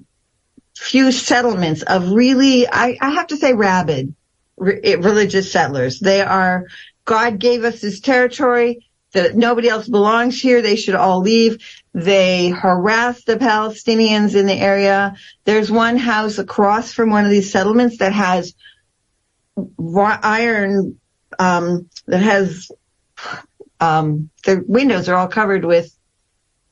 few 0.75 1.13
settlements 1.13 1.83
of 1.83 2.11
really, 2.11 2.67
I, 2.67 2.97
I 3.01 3.11
have 3.11 3.29
to 3.29 3.37
say 3.37 3.53
rabid 3.53 4.15
re- 4.57 4.81
eh, 4.83 4.97
religious 4.97 5.53
settlers. 5.53 6.01
They 6.01 6.23
are, 6.23 6.67
God 7.05 7.39
gave 7.39 7.65
us 7.65 7.81
this 7.81 8.01
territory 8.01 8.87
that 9.13 9.35
nobody 9.35 9.69
else 9.69 9.89
belongs 9.89 10.41
here. 10.41 10.63
They 10.63 10.77
should 10.77 10.95
all 10.95 11.21
leave. 11.21 11.59
They 11.97 12.51
harass 12.51 13.25
the 13.25 13.37
Palestinians 13.37 14.37
in 14.37 14.45
the 14.45 14.53
area. 14.53 15.17
There's 15.47 15.71
one 15.71 15.97
house 15.97 16.37
across 16.37 16.93
from 16.93 17.09
one 17.09 17.25
of 17.25 17.31
these 17.31 17.51
settlements 17.51 17.97
that 17.99 18.13
has 18.13 18.53
iron, 19.97 21.01
um, 21.39 21.89
that 22.07 22.21
has, 22.21 22.71
um, 23.81 24.29
the 24.45 24.63
windows 24.67 25.09
are 25.09 25.17
all 25.17 25.29
covered 25.29 25.65
with, 25.65 25.91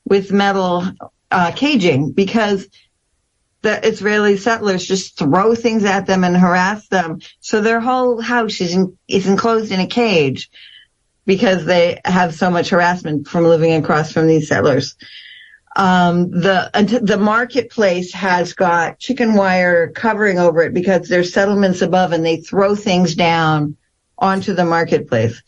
with 0.07 0.31
metal, 0.31 0.85
uh, 1.31 1.51
caging 1.55 2.11
because 2.11 2.67
the 3.63 3.83
Israeli 3.83 4.37
settlers 4.37 4.85
just 4.85 5.17
throw 5.17 5.55
things 5.55 5.85
at 5.85 6.05
them 6.05 6.23
and 6.23 6.37
harass 6.37 6.87
them. 6.89 7.19
So 7.39 7.61
their 7.61 7.79
whole 7.79 8.21
house 8.21 8.61
is, 8.61 8.75
in, 8.75 8.95
is 9.07 9.25
enclosed 9.25 9.71
in 9.71 9.79
a 9.79 9.87
cage 9.87 10.51
because 11.25 11.65
they 11.65 11.99
have 12.05 12.35
so 12.35 12.49
much 12.49 12.69
harassment 12.69 13.27
from 13.27 13.45
living 13.45 13.73
across 13.73 14.11
from 14.11 14.27
these 14.27 14.47
settlers. 14.47 14.95
Um, 15.75 16.31
the 16.31 16.69
the 17.03 17.17
marketplace 17.17 18.13
has 18.13 18.53
got 18.53 18.97
chicken 18.97 19.33
wire 19.33 19.89
covering 19.89 20.39
over 20.39 20.61
it 20.63 20.73
because 20.73 21.09
there's 21.09 21.33
settlements 21.33 21.81
above 21.81 22.13
and 22.13 22.25
they 22.25 22.37
throw 22.37 22.75
things 22.75 23.15
down 23.15 23.75
onto 24.17 24.53
the 24.53 24.63
marketplace. 24.63 25.41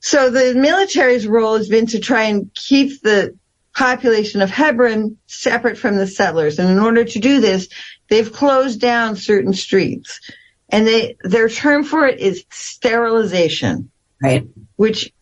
So 0.00 0.30
the 0.30 0.54
military's 0.54 1.26
role 1.26 1.56
has 1.56 1.68
been 1.68 1.86
to 1.88 2.00
try 2.00 2.24
and 2.24 2.52
keep 2.52 3.00
the 3.00 3.38
population 3.74 4.42
of 4.42 4.50
Hebron 4.50 5.18
separate 5.26 5.78
from 5.78 5.96
the 5.96 6.06
settlers. 6.06 6.58
And 6.58 6.70
in 6.70 6.78
order 6.78 7.04
to 7.04 7.18
do 7.18 7.40
this, 7.40 7.68
they've 8.08 8.32
closed 8.32 8.80
down 8.80 9.16
certain 9.16 9.52
streets. 9.52 10.20
And 10.68 10.86
they, 10.86 11.16
their 11.22 11.48
term 11.48 11.84
for 11.84 12.06
it 12.06 12.20
is 12.20 12.44
sterilization. 12.50 13.90
Right. 14.24 14.48
Which 14.76 15.12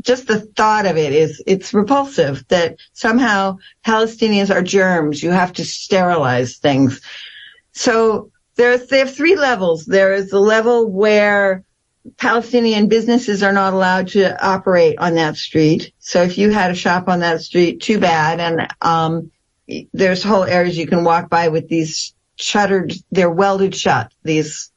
just 0.00 0.28
the 0.28 0.40
thought 0.40 0.86
of 0.86 0.96
it 0.96 1.12
is, 1.12 1.42
it's 1.46 1.74
repulsive 1.74 2.46
that 2.48 2.76
somehow 2.92 3.58
Palestinians 3.84 4.54
are 4.54 4.62
germs. 4.62 5.20
You 5.20 5.30
have 5.30 5.54
to 5.54 5.64
sterilize 5.64 6.58
things. 6.58 7.00
So 7.72 8.30
there's, 8.54 8.86
they 8.86 9.00
have 9.00 9.14
three 9.14 9.34
levels. 9.34 9.84
There 9.84 10.12
is 10.12 10.30
the 10.30 10.38
level 10.38 10.88
where 10.88 11.64
Palestinian 12.18 12.86
businesses 12.86 13.42
are 13.42 13.52
not 13.52 13.72
allowed 13.72 14.08
to 14.08 14.46
operate 14.46 14.98
on 14.98 15.14
that 15.14 15.36
street. 15.36 15.92
So 15.98 16.22
if 16.22 16.38
you 16.38 16.50
had 16.50 16.70
a 16.70 16.76
shop 16.76 17.08
on 17.08 17.20
that 17.20 17.40
street, 17.40 17.80
too 17.80 17.98
bad. 17.98 18.38
And, 18.38 18.68
um, 18.80 19.32
there's 19.92 20.22
whole 20.22 20.44
areas 20.44 20.78
you 20.78 20.86
can 20.86 21.02
walk 21.02 21.30
by 21.30 21.48
with 21.48 21.68
these 21.68 22.14
shuttered, 22.36 22.92
they're 23.10 23.30
welded 23.30 23.74
shut. 23.74 24.12
These, 24.22 24.70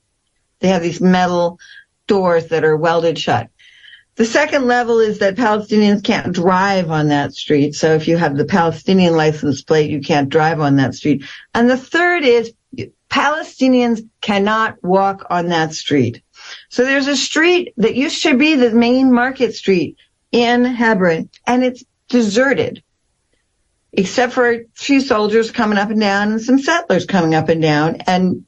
they 0.59 0.69
have 0.69 0.81
these 0.81 1.01
metal 1.01 1.59
doors 2.07 2.47
that 2.47 2.63
are 2.63 2.75
welded 2.75 3.19
shut. 3.19 3.49
The 4.15 4.25
second 4.25 4.65
level 4.65 4.99
is 4.99 5.19
that 5.19 5.35
Palestinians 5.35 6.03
can't 6.03 6.33
drive 6.33 6.89
on 6.89 7.09
that 7.09 7.33
street. 7.33 7.75
So 7.75 7.93
if 7.93 8.07
you 8.07 8.17
have 8.17 8.35
the 8.35 8.45
Palestinian 8.45 9.15
license 9.15 9.61
plate, 9.61 9.91
you 9.91 10.01
can't 10.01 10.29
drive 10.29 10.59
on 10.59 10.77
that 10.77 10.95
street. 10.95 11.23
And 11.53 11.69
the 11.69 11.77
third 11.77 12.23
is 12.23 12.51
Palestinians 13.09 14.07
cannot 14.21 14.83
walk 14.83 15.27
on 15.29 15.49
that 15.49 15.73
street. 15.73 16.23
So 16.69 16.83
there's 16.83 17.07
a 17.07 17.15
street 17.15 17.73
that 17.77 17.95
used 17.95 18.23
to 18.23 18.35
be 18.35 18.55
the 18.55 18.71
main 18.71 19.13
market 19.13 19.53
street 19.53 19.97
in 20.31 20.65
Hebron 20.65 21.29
and 21.45 21.63
it's 21.63 21.83
deserted 22.09 22.83
except 23.93 24.33
for 24.33 24.51
a 24.51 24.65
few 24.73 25.01
soldiers 25.01 25.51
coming 25.51 25.77
up 25.77 25.89
and 25.89 25.99
down 25.99 26.31
and 26.31 26.41
some 26.41 26.59
settlers 26.59 27.05
coming 27.05 27.33
up 27.33 27.49
and 27.49 27.61
down 27.61 27.97
and 28.07 28.45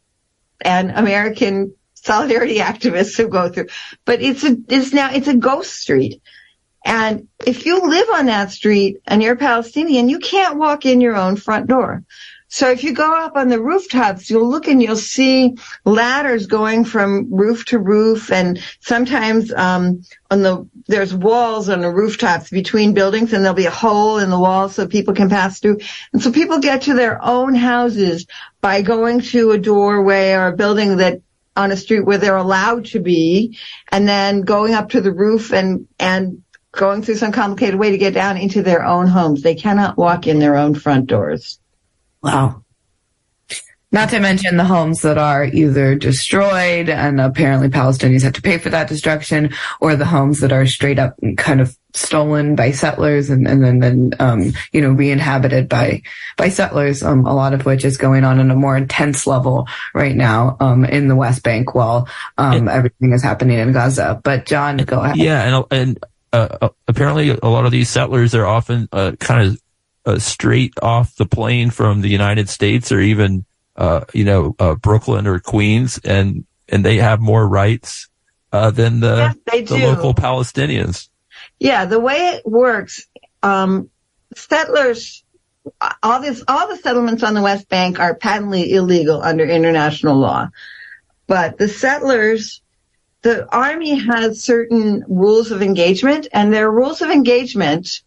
and 0.61 0.91
American 0.91 1.73
solidarity 2.03 2.57
activists 2.57 3.17
who 3.17 3.27
go 3.27 3.49
through. 3.49 3.67
But 4.05 4.21
it's 4.21 4.43
a, 4.43 4.55
it's 4.67 4.93
now, 4.93 5.11
it's 5.11 5.27
a 5.27 5.35
ghost 5.35 5.73
street. 5.73 6.21
And 6.85 7.27
if 7.45 7.65
you 7.65 7.81
live 7.81 8.09
on 8.13 8.27
that 8.27 8.51
street 8.51 8.97
and 9.05 9.21
you're 9.21 9.35
Palestinian, 9.35 10.09
you 10.09 10.19
can't 10.19 10.57
walk 10.57 10.85
in 10.85 11.01
your 11.01 11.15
own 11.15 11.35
front 11.35 11.67
door. 11.67 12.03
So 12.51 12.71
if 12.71 12.83
you 12.83 12.93
go 12.93 13.13
up 13.13 13.35
on 13.35 13.49
the 13.49 13.61
rooftops, 13.61 14.29
you'll 14.29 14.49
look 14.49 14.67
and 14.67 14.81
you'll 14.81 14.95
see 14.95 15.55
ladders 15.85 16.47
going 16.47 16.83
from 16.83 17.31
roof 17.31 17.65
to 17.65 17.77
roof, 17.77 18.31
and 18.31 18.59
sometimes 18.79 19.53
um, 19.53 20.01
on 20.31 20.41
the 20.41 20.67
there's 20.87 21.13
walls 21.13 21.69
on 21.69 21.81
the 21.81 21.91
rooftops 21.91 22.49
between 22.49 22.95
buildings, 22.95 23.33
and 23.33 23.45
there'll 23.45 23.55
be 23.55 23.67
a 23.67 23.71
hole 23.71 24.17
in 24.17 24.31
the 24.31 24.39
wall 24.39 24.67
so 24.67 24.87
people 24.87 25.13
can 25.13 25.29
pass 25.29 25.59
through. 25.59 25.77
And 26.11 26.23
so 26.23 26.31
people 26.31 26.57
get 26.57 26.83
to 26.83 26.95
their 26.95 27.23
own 27.23 27.53
houses 27.53 28.25
by 28.61 28.81
going 28.81 29.21
to 29.21 29.51
a 29.51 29.59
doorway 29.59 30.31
or 30.31 30.47
a 30.47 30.55
building 30.55 30.97
that 30.97 31.21
on 31.59 31.71
a 31.71 31.77
street 31.77 32.05
where 32.05 32.17
they're 32.17 32.37
allowed 32.37 32.85
to 32.85 32.99
be, 33.01 33.57
and 33.91 34.07
then 34.07 34.41
going 34.41 34.73
up 34.73 34.91
to 34.91 35.01
the 35.01 35.11
roof 35.11 35.53
and 35.53 35.87
and 35.99 36.41
going 36.71 37.01
through 37.01 37.15
some 37.15 37.33
complicated 37.33 37.77
way 37.77 37.91
to 37.91 37.97
get 37.97 38.13
down 38.13 38.37
into 38.37 38.63
their 38.63 38.85
own 38.85 39.07
homes. 39.07 39.41
They 39.41 39.55
cannot 39.55 39.97
walk 39.97 40.25
in 40.25 40.39
their 40.39 40.55
own 40.55 40.73
front 40.73 41.07
doors. 41.07 41.59
Wow. 42.23 42.63
Not 43.91 44.09
to 44.09 44.19
mention 44.19 44.57
the 44.57 44.65
homes 44.65 45.01
that 45.01 45.17
are 45.17 45.45
either 45.45 45.95
destroyed 45.95 46.89
and 46.89 47.19
apparently 47.19 47.69
Palestinians 47.69 48.21
have 48.21 48.33
to 48.33 48.41
pay 48.41 48.59
for 48.59 48.69
that 48.69 48.87
destruction 48.87 49.51
or 49.81 49.95
the 49.95 50.05
homes 50.05 50.41
that 50.41 50.51
are 50.51 50.67
straight 50.67 50.99
up 50.99 51.15
kind 51.37 51.59
of 51.59 51.75
stolen 51.95 52.55
by 52.55 52.69
settlers 52.69 53.31
and, 53.31 53.47
and 53.47 53.63
then, 53.63 53.79
then, 53.79 54.11
um, 54.19 54.53
you 54.71 54.81
know, 54.81 54.91
re-inhabited 54.91 55.67
by, 55.67 56.03
by 56.37 56.49
settlers, 56.49 57.01
um, 57.01 57.25
a 57.25 57.33
lot 57.33 57.55
of 57.55 57.65
which 57.65 57.83
is 57.83 57.97
going 57.97 58.23
on 58.23 58.39
in 58.39 58.51
a 58.51 58.55
more 58.55 58.77
intense 58.77 59.25
level 59.25 59.67
right 59.95 60.15
now, 60.15 60.55
um, 60.59 60.85
in 60.85 61.07
the 61.07 61.15
West 61.15 61.41
Bank 61.41 61.73
while, 61.73 62.07
um, 62.37 62.67
everything 62.67 63.11
is 63.11 63.23
happening 63.23 63.57
in 63.57 63.71
Gaza. 63.71 64.21
But 64.23 64.45
John, 64.45 64.77
go 64.77 64.99
ahead. 65.01 65.17
Yeah. 65.17 65.41
And, 65.41 65.65
and, 65.71 66.05
uh, 66.31 66.69
apparently 66.87 67.29
a 67.31 67.47
lot 67.47 67.65
of 67.65 67.71
these 67.71 67.89
settlers 67.89 68.35
are 68.35 68.45
often, 68.45 68.87
uh, 68.91 69.13
kind 69.19 69.47
of, 69.47 69.61
uh, 70.05 70.19
straight 70.19 70.75
off 70.83 71.15
the 71.15 71.25
plane 71.25 71.71
from 71.71 72.01
the 72.01 72.07
United 72.09 72.49
States 72.49 72.91
or 72.91 72.99
even 72.99 73.45
uh, 73.79 74.03
you 74.13 74.25
know, 74.25 74.55
uh, 74.59 74.75
Brooklyn 74.75 75.25
or 75.25 75.39
Queens, 75.39 75.99
and 76.03 76.45
and 76.67 76.85
they 76.85 76.97
have 76.97 77.21
more 77.21 77.47
rights 77.47 78.09
uh, 78.51 78.71
than 78.71 78.99
the 78.99 79.35
yes, 79.51 79.69
the 79.69 79.77
local 79.77 80.13
Palestinians. 80.13 81.07
Yeah, 81.59 81.85
the 81.85 81.99
way 81.99 82.17
it 82.17 82.45
works, 82.45 83.07
um, 83.41 83.89
settlers, 84.35 85.23
all 86.03 86.21
this, 86.21 86.43
all 86.47 86.67
the 86.67 86.75
settlements 86.75 87.23
on 87.23 87.33
the 87.33 87.41
West 87.41 87.69
Bank 87.69 87.99
are 87.99 88.15
patently 88.15 88.73
illegal 88.73 89.21
under 89.23 89.45
international 89.45 90.17
law, 90.17 90.49
but 91.25 91.57
the 91.57 91.67
settlers. 91.67 92.61
The 93.21 93.53
army 93.53 93.95
has 93.95 94.41
certain 94.41 95.03
rules 95.09 95.51
of 95.51 95.61
engagement 95.61 96.29
and 96.31 96.53
their 96.53 96.71
rules 96.71 97.01
of 97.01 97.09
engagement 97.09 98.01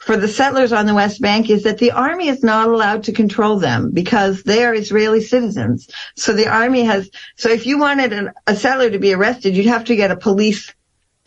for 0.00 0.16
the 0.16 0.28
settlers 0.28 0.72
on 0.72 0.86
the 0.86 0.94
West 0.94 1.20
Bank 1.20 1.50
is 1.50 1.64
that 1.64 1.76
the 1.76 1.90
army 1.90 2.28
is 2.28 2.42
not 2.42 2.68
allowed 2.68 3.04
to 3.04 3.12
control 3.12 3.58
them 3.58 3.90
because 3.92 4.42
they 4.42 4.64
are 4.64 4.74
Israeli 4.74 5.20
citizens. 5.20 5.88
So 6.16 6.32
the 6.32 6.48
army 6.48 6.84
has, 6.84 7.10
so 7.36 7.50
if 7.50 7.66
you 7.66 7.78
wanted 7.78 8.14
an, 8.14 8.30
a 8.46 8.56
settler 8.56 8.90
to 8.90 8.98
be 8.98 9.12
arrested, 9.12 9.54
you'd 9.54 9.66
have 9.66 9.84
to 9.84 9.96
get 9.96 10.10
a 10.10 10.16
police, 10.16 10.72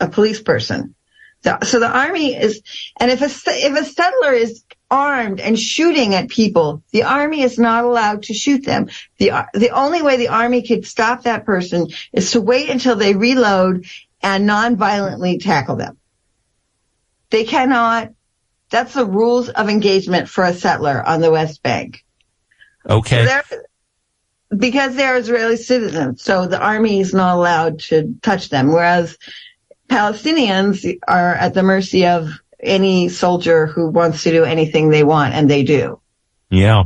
a 0.00 0.08
police 0.08 0.42
person. 0.42 0.96
So, 1.44 1.58
so 1.62 1.78
the 1.78 1.88
army 1.88 2.34
is, 2.34 2.62
and 2.98 3.12
if 3.12 3.20
a, 3.22 3.26
if 3.26 3.80
a 3.80 3.84
settler 3.84 4.32
is 4.32 4.64
armed 4.90 5.38
and 5.38 5.56
shooting 5.56 6.16
at 6.16 6.28
people, 6.28 6.82
the 6.90 7.04
army 7.04 7.42
is 7.42 7.58
not 7.58 7.84
allowed 7.84 8.24
to 8.24 8.34
shoot 8.34 8.64
them. 8.64 8.88
The, 9.18 9.46
the 9.54 9.70
only 9.70 10.02
way 10.02 10.16
the 10.16 10.28
army 10.28 10.66
could 10.66 10.84
stop 10.84 11.22
that 11.22 11.46
person 11.46 11.88
is 12.12 12.32
to 12.32 12.40
wait 12.40 12.70
until 12.70 12.96
they 12.96 13.14
reload 13.14 13.86
and 14.20 14.46
non-violently 14.46 15.38
tackle 15.38 15.76
them. 15.76 15.96
They 17.30 17.44
cannot 17.44 18.13
that's 18.74 18.94
the 18.94 19.06
rules 19.06 19.48
of 19.50 19.68
engagement 19.68 20.28
for 20.28 20.42
a 20.42 20.52
settler 20.52 21.00
on 21.00 21.20
the 21.20 21.30
West 21.30 21.62
Bank. 21.62 22.04
Okay. 22.90 23.24
So 23.24 23.58
because 24.56 24.96
they're 24.96 25.16
Israeli 25.16 25.56
citizens, 25.56 26.24
so 26.24 26.46
the 26.46 26.60
army 26.60 26.98
is 26.98 27.14
not 27.14 27.36
allowed 27.36 27.78
to 27.80 28.16
touch 28.20 28.48
them, 28.48 28.72
whereas 28.72 29.16
Palestinians 29.88 30.98
are 31.06 31.34
at 31.36 31.54
the 31.54 31.62
mercy 31.62 32.06
of 32.06 32.30
any 32.60 33.08
soldier 33.10 33.66
who 33.66 33.90
wants 33.90 34.24
to 34.24 34.32
do 34.32 34.42
anything 34.42 34.88
they 34.88 35.04
want, 35.04 35.34
and 35.34 35.48
they 35.48 35.62
do. 35.62 36.00
Yeah. 36.50 36.84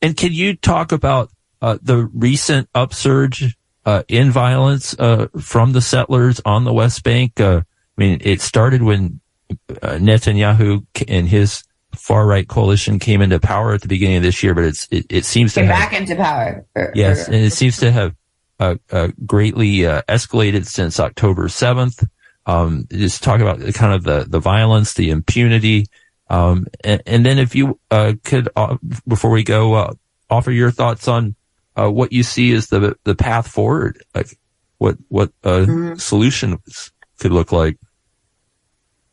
And 0.00 0.16
can 0.16 0.32
you 0.32 0.54
talk 0.54 0.92
about 0.92 1.30
uh, 1.60 1.78
the 1.82 1.96
recent 2.14 2.68
upsurge 2.76 3.56
uh, 3.84 4.04
in 4.06 4.30
violence 4.30 4.94
uh, 4.96 5.26
from 5.40 5.72
the 5.72 5.80
settlers 5.80 6.40
on 6.44 6.62
the 6.62 6.72
West 6.72 7.02
Bank? 7.02 7.40
Uh, 7.40 7.62
I 7.98 8.00
mean, 8.00 8.18
it 8.20 8.40
started 8.40 8.82
when 8.82 9.20
Netanyahu 9.68 10.86
and 11.08 11.28
his 11.28 11.64
far 11.94 12.26
right 12.26 12.46
coalition 12.48 12.98
came 12.98 13.20
into 13.22 13.38
power 13.38 13.74
at 13.74 13.82
the 13.82 13.88
beginning 13.88 14.16
of 14.18 14.22
this 14.22 14.42
year, 14.42 14.54
but 14.54 14.64
it's 14.64 14.88
it, 14.90 15.06
it 15.08 15.24
seems 15.24 15.54
to 15.54 15.60
have, 15.60 15.68
back 15.68 15.92
into 15.92 16.16
power. 16.16 16.64
Yes, 16.94 17.26
and 17.26 17.36
it 17.36 17.52
seems 17.52 17.78
to 17.78 17.90
have 17.90 18.14
uh, 18.58 18.76
uh, 18.90 19.08
greatly 19.26 19.86
uh, 19.86 20.02
escalated 20.08 20.66
since 20.66 21.00
October 21.00 21.48
seventh. 21.48 22.04
Um, 22.46 22.86
just 22.90 23.22
talk 23.22 23.40
about 23.40 23.60
kind 23.74 23.94
of 23.94 24.04
the 24.04 24.24
the 24.28 24.40
violence, 24.40 24.94
the 24.94 25.10
impunity, 25.10 25.86
um, 26.28 26.66
and, 26.84 27.02
and, 27.06 27.26
then 27.26 27.38
if 27.38 27.54
you 27.54 27.78
uh, 27.90 28.14
could 28.24 28.48
uh, 28.56 28.76
before 29.06 29.30
we 29.30 29.44
go 29.44 29.96
offer 30.30 30.50
your 30.50 30.70
thoughts 30.70 31.08
on 31.08 31.34
what 31.74 32.12
you 32.12 32.22
see 32.22 32.52
as 32.52 32.68
the 32.68 32.96
the 33.04 33.14
path 33.14 33.48
forward, 33.48 34.02
like 34.14 34.38
what 34.78 34.96
what 35.08 35.32
mm-hmm. 35.42 35.94
solutions 35.96 36.92
could 37.18 37.32
look 37.32 37.52
like. 37.52 37.78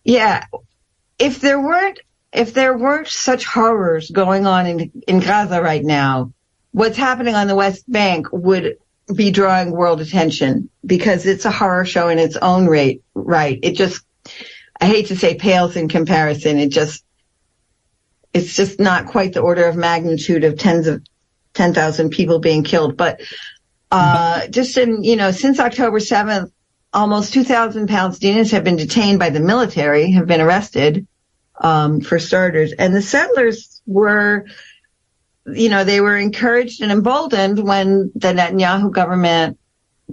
Yeah. 0.04 0.46
If 1.18 1.42
there 1.42 1.60
weren't, 1.60 2.00
if 2.32 2.54
there 2.54 2.78
weren't 2.78 3.08
such 3.08 3.46
horrors 3.46 4.10
going 4.10 4.46
on 4.46 4.68
in, 4.68 4.92
in 5.08 5.20
Gaza 5.20 5.62
right 5.62 5.84
now, 5.84 6.34
what's 6.72 6.98
happening 6.98 7.36
on 7.36 7.48
the 7.48 7.56
West 7.56 7.90
Bank 7.92 8.28
would 8.32 8.78
be 9.14 9.32
drawing 9.32 9.72
world 9.72 10.02
attention 10.02 10.70
because 10.86 11.26
it's 11.26 11.46
a 11.46 11.52
horror 11.52 11.86
show 11.86 12.10
in 12.10 12.20
its 12.20 12.38
own 12.38 12.68
rate, 12.68 13.04
right? 13.16 13.60
It 13.64 13.76
just, 13.76 14.04
I 14.80 14.86
hate 14.86 15.08
to 15.08 15.18
say 15.18 15.36
pales 15.36 15.76
in 15.76 15.90
comparison. 15.90 16.60
It 16.60 16.70
just, 16.70 17.04
it's 18.34 18.56
just 18.56 18.80
not 18.80 19.08
quite 19.08 19.34
the 19.34 19.42
order 19.42 19.66
of 19.66 19.76
magnitude 19.76 20.44
of 20.44 20.60
tens 20.60 20.88
of 20.88 21.04
10,000 21.56 22.12
people 22.12 22.40
being 22.40 22.64
killed. 22.64 22.96
But, 22.96 23.22
uh, 23.92 24.48
just 24.48 24.78
in, 24.78 25.04
you 25.04 25.16
know, 25.16 25.32
since 25.32 25.60
October 25.60 25.98
7th, 25.98 26.52
almost 26.94 27.34
2,000 27.34 27.88
Palestinians 27.88 28.52
have 28.52 28.64
been 28.64 28.76
detained 28.76 29.20
by 29.20 29.30
the 29.30 29.40
military, 29.40 30.12
have 30.12 30.28
been 30.28 30.42
arrested, 30.42 31.08
um, 31.60 32.02
for 32.02 32.20
starters. 32.20 32.72
And 32.74 32.96
the 32.96 33.02
settlers 33.02 33.82
were, 33.86 34.46
you 35.46 35.70
know, 35.70 35.84
they 35.84 36.02
were 36.02 36.18
encouraged 36.18 36.82
and 36.82 36.92
emboldened 36.92 37.60
when 37.60 38.12
the 38.16 38.34
Netanyahu 38.34 38.92
government 38.92 39.60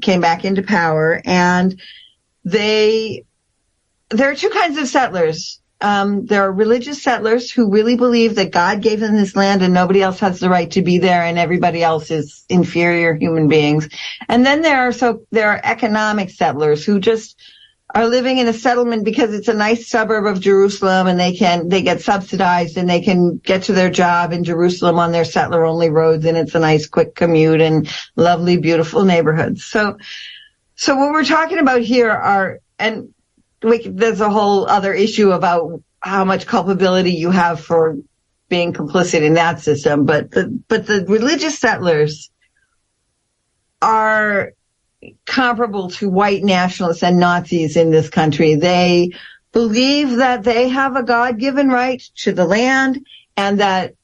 came 0.03 0.21
back 0.21 0.45
into 0.45 0.63
power 0.63 1.23
and 1.25 1.81
they, 2.45 3.25
there 4.11 4.31
are 4.31 4.35
two 4.35 4.51
kinds 4.51 4.79
of 4.79 4.87
settlers. 4.87 5.61
Um, 5.81 6.25
there 6.25 6.43
are 6.43 6.53
religious 6.53 7.03
settlers 7.03 7.51
who 7.51 7.71
really 7.71 7.97
believe 7.97 8.37
that 8.37 8.51
God 8.51 8.81
gave 8.81 9.01
them 9.01 9.15
this 9.15 9.37
land 9.37 9.63
and 9.63 9.75
nobody 9.75 10.01
else 10.01 10.21
has 10.21 10.41
the 10.41 10.49
right 10.49 10.71
to 10.71 10.81
be 10.81 10.99
there 10.99 11.23
and 11.23 11.39
everybody 11.39 11.83
else 11.83 12.11
is 12.11 12.45
inferior 12.49 13.15
human 13.15 13.49
beings. 13.49 13.89
And 14.29 14.45
then 14.45 14.63
there 14.63 14.89
are 14.89 14.93
so 14.93 15.23
there 15.33 15.51
are 15.51 15.61
economic 15.63 16.31
settlers 16.31 16.85
who 16.85 16.99
just 16.99 17.39
are 17.95 18.09
living 18.09 18.39
in 18.39 18.49
a 18.49 18.53
settlement 18.53 19.05
because 19.05 19.33
it's 19.33 19.49
a 19.49 19.55
nice 19.55 19.89
suburb 19.89 20.27
of 20.27 20.41
Jerusalem 20.41 21.07
and 21.07 21.21
they 21.21 21.35
can 21.35 21.69
they 21.69 21.83
get 21.83 22.01
subsidized 22.01 22.77
and 22.77 22.89
they 22.89 23.01
can 23.01 23.37
get 23.39 23.65
to 23.65 23.73
their 23.73 23.91
job 23.91 24.33
in 24.33 24.45
Jerusalem 24.45 24.99
on 24.99 25.13
their 25.13 25.25
settler 25.25 25.65
only 25.65 25.91
roads 25.91 26.25
and 26.25 26.37
it's 26.37 26.55
a 26.55 26.59
nice 26.59 26.87
quick 26.87 27.15
commute 27.15 27.61
and 27.61 27.89
lovely 28.17 28.57
beautiful 28.57 29.05
neighborhoods. 29.05 29.65
So 29.65 29.99
so 30.75 30.97
what 30.97 31.13
we're 31.13 31.25
talking 31.25 31.59
about 31.59 31.83
here 31.83 32.11
are 32.11 32.61
and 32.79 33.15
we, 33.63 33.87
there's 33.87 34.21
a 34.21 34.31
whole 34.31 34.67
other 34.67 34.93
issue 34.93 35.33
about 35.33 35.83
how 36.01 36.25
much 36.25 36.47
culpability 36.47 37.13
you 37.13 37.31
have 37.31 37.61
for 37.61 37.97
being 38.49 38.73
complicit 38.73 39.23
in 39.23 39.35
that 39.35 39.61
system. 39.61 40.05
But 40.05 40.31
the, 40.31 40.63
but 40.69 40.87
the 40.87 41.05
religious 41.09 41.59
settlers 41.59 42.31
are 43.83 44.53
comparable 45.25 45.91
to 45.91 46.09
white 46.09 46.43
nationalists 46.43 47.03
and 47.03 47.19
Nazis 47.19 47.77
in 47.77 47.91
this 47.91 48.09
country. 48.09 48.55
They 48.55 49.11
believe 49.53 50.17
that 50.17 50.45
they 50.45 50.69
have 50.69 50.97
a 50.97 51.03
God-given 51.03 51.69
right 51.69 52.03
to 52.17 52.33
the 52.33 52.45
land 52.45 53.05
and 53.37 53.61
that 53.61 53.95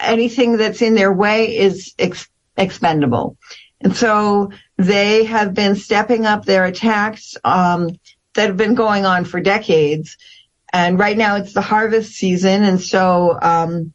anything 0.00 0.56
that's 0.56 0.82
in 0.82 0.94
their 0.94 1.12
way 1.12 1.56
is 1.56 1.94
ex- 1.98 2.28
expendable. 2.56 3.36
And 3.80 3.96
so 3.96 4.52
they 4.76 5.24
have 5.24 5.54
been 5.54 5.76
stepping 5.76 6.26
up 6.26 6.44
their 6.44 6.64
attacks 6.64 7.36
um, 7.44 7.90
that 8.34 8.48
have 8.48 8.56
been 8.56 8.74
going 8.74 9.04
on 9.04 9.24
for 9.24 9.40
decades. 9.40 10.16
And 10.72 10.98
right 10.98 11.16
now 11.16 11.36
it's 11.36 11.52
the 11.52 11.60
harvest 11.60 12.12
season. 12.12 12.62
And 12.62 12.80
so, 12.80 13.38
um, 13.40 13.92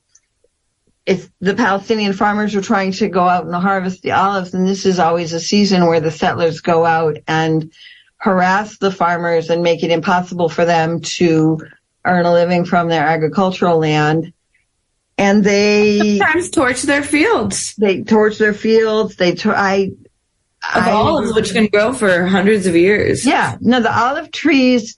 if 1.05 1.29
the 1.39 1.55
Palestinian 1.55 2.11
farmers 2.11 2.53
are 2.53 2.61
trying 2.61 2.91
to 2.91 3.07
go 3.07 3.21
out 3.21 3.45
and 3.45 3.55
harvest 3.55 4.01
the 4.01 4.11
olives, 4.11 4.53
and 4.53 4.67
this 4.67 4.85
is 4.85 4.99
always 4.99 5.31
a 5.31 5.39
season 5.39 5.87
where 5.87 6.01
the 6.01 6.11
settlers 6.11 6.59
go 6.59 6.85
out 6.85 7.17
and 7.27 7.71
harass 8.17 8.77
the 8.77 8.91
farmers 8.91 9.49
and 9.49 9.63
make 9.63 9.83
it 9.83 9.91
impossible 9.91 10.49
for 10.49 10.65
them 10.65 10.99
to 10.99 11.59
earn 12.03 12.25
a 12.25 12.33
living 12.33 12.65
from 12.65 12.89
their 12.89 13.05
agricultural 13.05 13.79
land. 13.79 14.33
And 15.17 15.43
they 15.43 16.19
sometimes 16.19 16.49
torch 16.49 16.81
their 16.83 17.03
fields. 17.03 17.73
They 17.75 18.03
torch 18.03 18.37
their 18.37 18.53
fields. 18.53 19.15
They 19.15 19.33
tor- 19.33 19.55
I 19.55 19.91
of 20.75 20.83
I, 20.83 20.91
olives, 20.91 21.33
which 21.33 21.53
can 21.53 21.67
grow 21.67 21.93
for 21.93 22.25
hundreds 22.25 22.65
of 22.65 22.75
years. 22.75 23.25
Yeah, 23.25 23.57
no, 23.61 23.79
the 23.79 23.95
olive 23.95 24.31
trees 24.31 24.97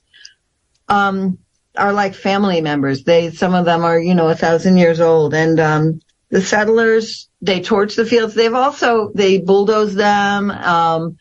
um, 0.88 1.38
are 1.76 1.92
like 1.92 2.14
family 2.14 2.60
members. 2.60 3.04
They 3.04 3.30
some 3.30 3.54
of 3.54 3.64
them 3.64 3.84
are 3.84 3.98
you 3.98 4.14
know 4.14 4.28
a 4.28 4.34
thousand 4.34 4.78
years 4.78 5.00
old, 5.00 5.34
and 5.34 5.60
um, 5.60 6.00
the 6.30 6.42
settlers 6.42 7.28
they 7.40 7.60
torch 7.60 7.96
the 7.96 8.06
fields. 8.06 8.34
They've 8.34 8.54
also 8.54 9.12
they 9.14 9.38
bulldoze 9.38 9.94
them, 9.94 10.50
um, 10.50 11.16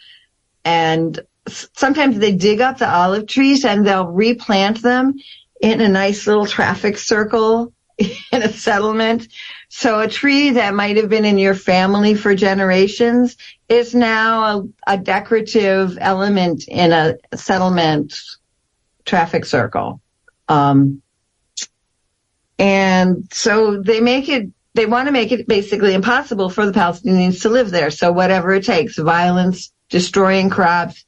and 0.66 1.20
sometimes 1.48 2.20
they 2.20 2.34
dig 2.34 2.62
up 2.62 2.78
the 2.78 2.90
olive 2.90 3.28
trees 3.28 3.66
and 3.66 3.86
they'll 3.86 4.08
replant 4.08 4.82
them 4.82 5.16
in 5.62 5.82
a 5.82 5.90
nice 5.90 6.28
little 6.28 6.46
traffic 6.46 6.98
circle 6.98 7.74
in 8.32 8.44
a 8.44 8.52
settlement. 8.52 9.28
So 9.70 10.00
a 10.00 10.08
tree 10.08 10.52
that 10.52 10.74
might 10.74 10.98
have 10.98 11.10
been 11.10 11.26
in 11.26 11.38
your 11.38 11.56
family 11.56 12.16
for 12.16 12.36
generations 12.36 13.38
is 13.68 13.94
now 13.94 14.44
a, 14.44 14.94
a 14.94 14.98
decorative 14.98 15.98
element 16.00 16.68
in 16.68 16.92
a 16.92 17.16
settlement 17.36 18.20
traffic 19.06 19.46
circle. 19.46 20.02
Um, 20.48 21.02
and 22.58 23.28
so 23.32 23.82
they 23.82 24.02
make 24.02 24.28
it, 24.30 24.50
they 24.74 24.86
want 24.86 25.08
to 25.08 25.12
make 25.12 25.32
it 25.32 25.48
basically 25.48 25.94
impossible 25.94 26.50
for 26.50 26.66
the 26.66 26.72
Palestinians 26.72 27.42
to 27.42 27.50
live 27.50 27.72
there. 27.72 27.92
So 27.92 28.12
whatever 28.12 28.54
it 28.54 28.66
takes, 28.66 28.98
violence, 28.98 29.72
destroying 29.90 30.50
crops, 30.50 31.06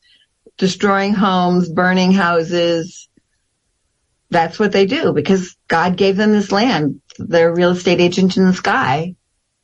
destroying 0.58 1.13
homes, 1.13 1.69
burning 1.69 2.12
houses, 2.12 3.10
that's 4.32 4.58
what 4.58 4.72
they 4.72 4.86
do 4.86 5.13
because 5.13 5.56
God 5.67 5.98
gave 5.98 6.15
them 6.15 6.32
this 6.32 6.52
land. 6.52 7.02
They're 7.20 7.50
a 7.50 7.56
real 7.56 7.72
estate 7.72 8.00
agent 8.00 8.38
in 8.38 8.48
the 8.48 8.54
sky. 8.54 9.15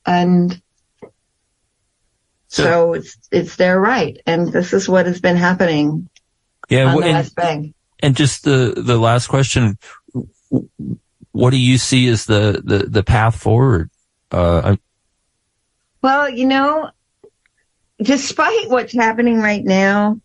And 0.06 0.62
so, 2.50 2.64
so 2.64 2.94
it's, 2.94 3.18
it's 3.32 3.56
their 3.56 3.80
right. 3.80 4.18
And 4.26 4.52
this 4.52 4.74
is 4.74 4.88
what 4.88 5.06
has 5.06 5.22
been 5.22 5.38
happening 5.38 6.10
yeah, 6.70 6.94
the 6.94 7.02
and, 7.02 7.14
West 7.14 7.36
Bank. 7.36 7.76
And 8.02 8.16
just 8.16 8.44
the, 8.44 8.74
the 8.76 8.98
last 8.98 9.28
question, 9.28 9.78
what 11.32 11.52
do 11.52 11.58
you 11.58 11.78
see 11.78 12.08
as 12.10 12.26
the, 12.26 12.62
the, 12.64 12.80
the 12.80 13.04
path 13.04 13.38
forward? 13.38 13.90
Uh, 14.32 14.76
well, 16.02 16.30
you 16.30 16.46
know, 16.46 16.92
despite 18.02 18.70
what's 18.70 18.94
happening 18.94 19.40
right 19.40 19.64
now, 19.64 20.20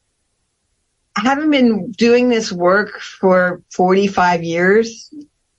I 1.16 1.22
haven't 1.22 1.51
been 1.51 1.92
doing 1.92 2.29
this 2.29 2.51
work 2.51 3.01
for 3.01 3.62
45 3.70 4.42
years. 4.42 5.12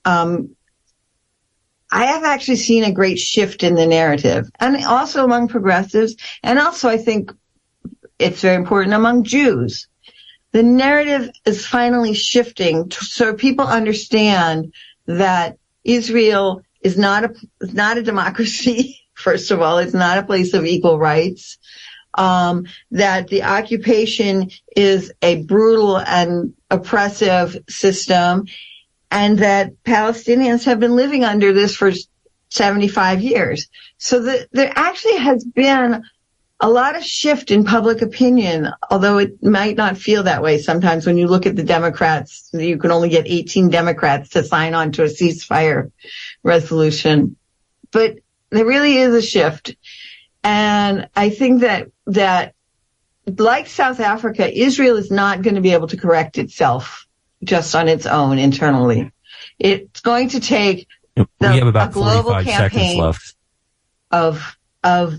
Um, 0.04 0.56
I 1.90 2.06
have 2.06 2.24
actually 2.24 2.56
seen 2.56 2.82
a 2.82 2.92
great 2.92 3.18
shift 3.18 3.62
in 3.62 3.76
the 3.76 3.86
narrative 3.86 4.50
and 4.58 4.84
also 4.84 5.24
among 5.24 5.48
progressives. 5.48 6.16
And 6.42 6.58
also 6.58 6.88
I 6.88 6.98
think 6.98 7.32
it's 8.18 8.40
very 8.40 8.56
important 8.56 8.94
among 8.94 9.24
Jews. 9.24 9.86
The 10.50 10.62
narrative 10.62 11.30
is 11.44 11.66
finally 11.66 12.14
shifting 12.14 12.88
to, 12.88 13.04
so 13.04 13.34
people 13.34 13.66
understand 13.66 14.74
that 15.06 15.58
Israel 15.84 16.62
is 16.80 16.96
not 16.98 17.24
a, 17.24 17.34
not 17.60 17.98
a 17.98 18.02
democracy. 18.02 19.00
First 19.14 19.52
of 19.52 19.60
all, 19.60 19.78
it's 19.78 19.94
not 19.94 20.18
a 20.18 20.24
place 20.24 20.54
of 20.54 20.66
equal 20.66 20.98
rights 20.98 21.58
um, 22.16 22.66
that 22.92 23.28
the 23.28 23.42
occupation 23.42 24.50
is 24.76 25.12
a 25.22 25.42
brutal 25.42 25.98
and 25.98 26.54
oppressive 26.70 27.58
system 27.68 28.46
and 29.10 29.38
that 29.38 29.72
Palestinians 29.84 30.64
have 30.64 30.80
been 30.80 30.96
living 30.96 31.24
under 31.24 31.52
this 31.52 31.76
for 31.76 31.92
75 32.50 33.22
years. 33.22 33.68
So 33.98 34.20
the, 34.20 34.48
there 34.52 34.72
actually 34.74 35.16
has 35.16 35.44
been 35.44 36.02
a 36.60 36.70
lot 36.70 36.96
of 36.96 37.04
shift 37.04 37.50
in 37.50 37.64
public 37.64 38.00
opinion, 38.00 38.68
although 38.90 39.18
it 39.18 39.42
might 39.42 39.76
not 39.76 39.98
feel 39.98 40.22
that 40.22 40.42
way 40.42 40.58
sometimes 40.58 41.06
when 41.06 41.18
you 41.18 41.26
look 41.26 41.46
at 41.46 41.56
the 41.56 41.64
Democrats, 41.64 42.48
you 42.52 42.78
can 42.78 42.90
only 42.90 43.08
get 43.08 43.26
18 43.26 43.70
Democrats 43.70 44.30
to 44.30 44.42
sign 44.44 44.72
on 44.72 44.92
to 44.92 45.02
a 45.02 45.08
ceasefire 45.08 45.90
resolution. 46.42 47.36
But 47.90 48.18
there 48.50 48.64
really 48.64 48.96
is 48.96 49.14
a 49.14 49.22
shift. 49.22 49.76
And 50.44 51.08
I 51.16 51.30
think 51.30 51.62
that, 51.62 51.90
that 52.06 52.54
like 53.26 53.66
South 53.66 53.98
Africa, 53.98 54.52
Israel 54.52 54.96
is 54.96 55.10
not 55.10 55.42
going 55.42 55.54
to 55.54 55.62
be 55.62 55.72
able 55.72 55.88
to 55.88 55.96
correct 55.96 56.36
itself 56.38 57.06
just 57.42 57.74
on 57.74 57.88
its 57.88 58.06
own 58.06 58.38
internally. 58.38 59.10
It's 59.58 60.00
going 60.00 60.28
to 60.30 60.40
take 60.40 60.86
the, 61.16 61.26
we 61.40 61.46
have 61.46 61.66
about 61.66 61.90
a 61.90 61.92
global 61.92 62.42
campaign 62.42 62.98
left. 62.98 63.34
of, 64.10 64.56
of 64.82 65.14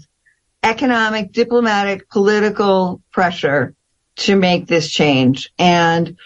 economic, 0.61 1.31
diplomatic, 1.31 2.09
political 2.09 3.01
pressure 3.11 3.73
to 4.17 4.35
make 4.35 4.67
this 4.67 4.91
change. 4.91 5.51
And 5.57 6.17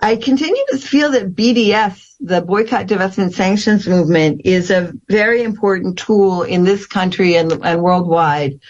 I 0.00 0.16
continue 0.16 0.64
to 0.70 0.78
feel 0.78 1.12
that 1.12 1.34
BDS 1.34 2.11
the 2.22 2.40
boycott, 2.40 2.86
divestment, 2.86 3.34
sanctions 3.34 3.88
movement 3.88 4.42
is 4.44 4.70
a 4.70 4.92
very 5.08 5.42
important 5.42 5.98
tool 5.98 6.42
in 6.42 6.62
this 6.62 6.86
country 6.86 7.34
and, 7.34 7.52
and 7.64 7.82
worldwide. 7.82 8.60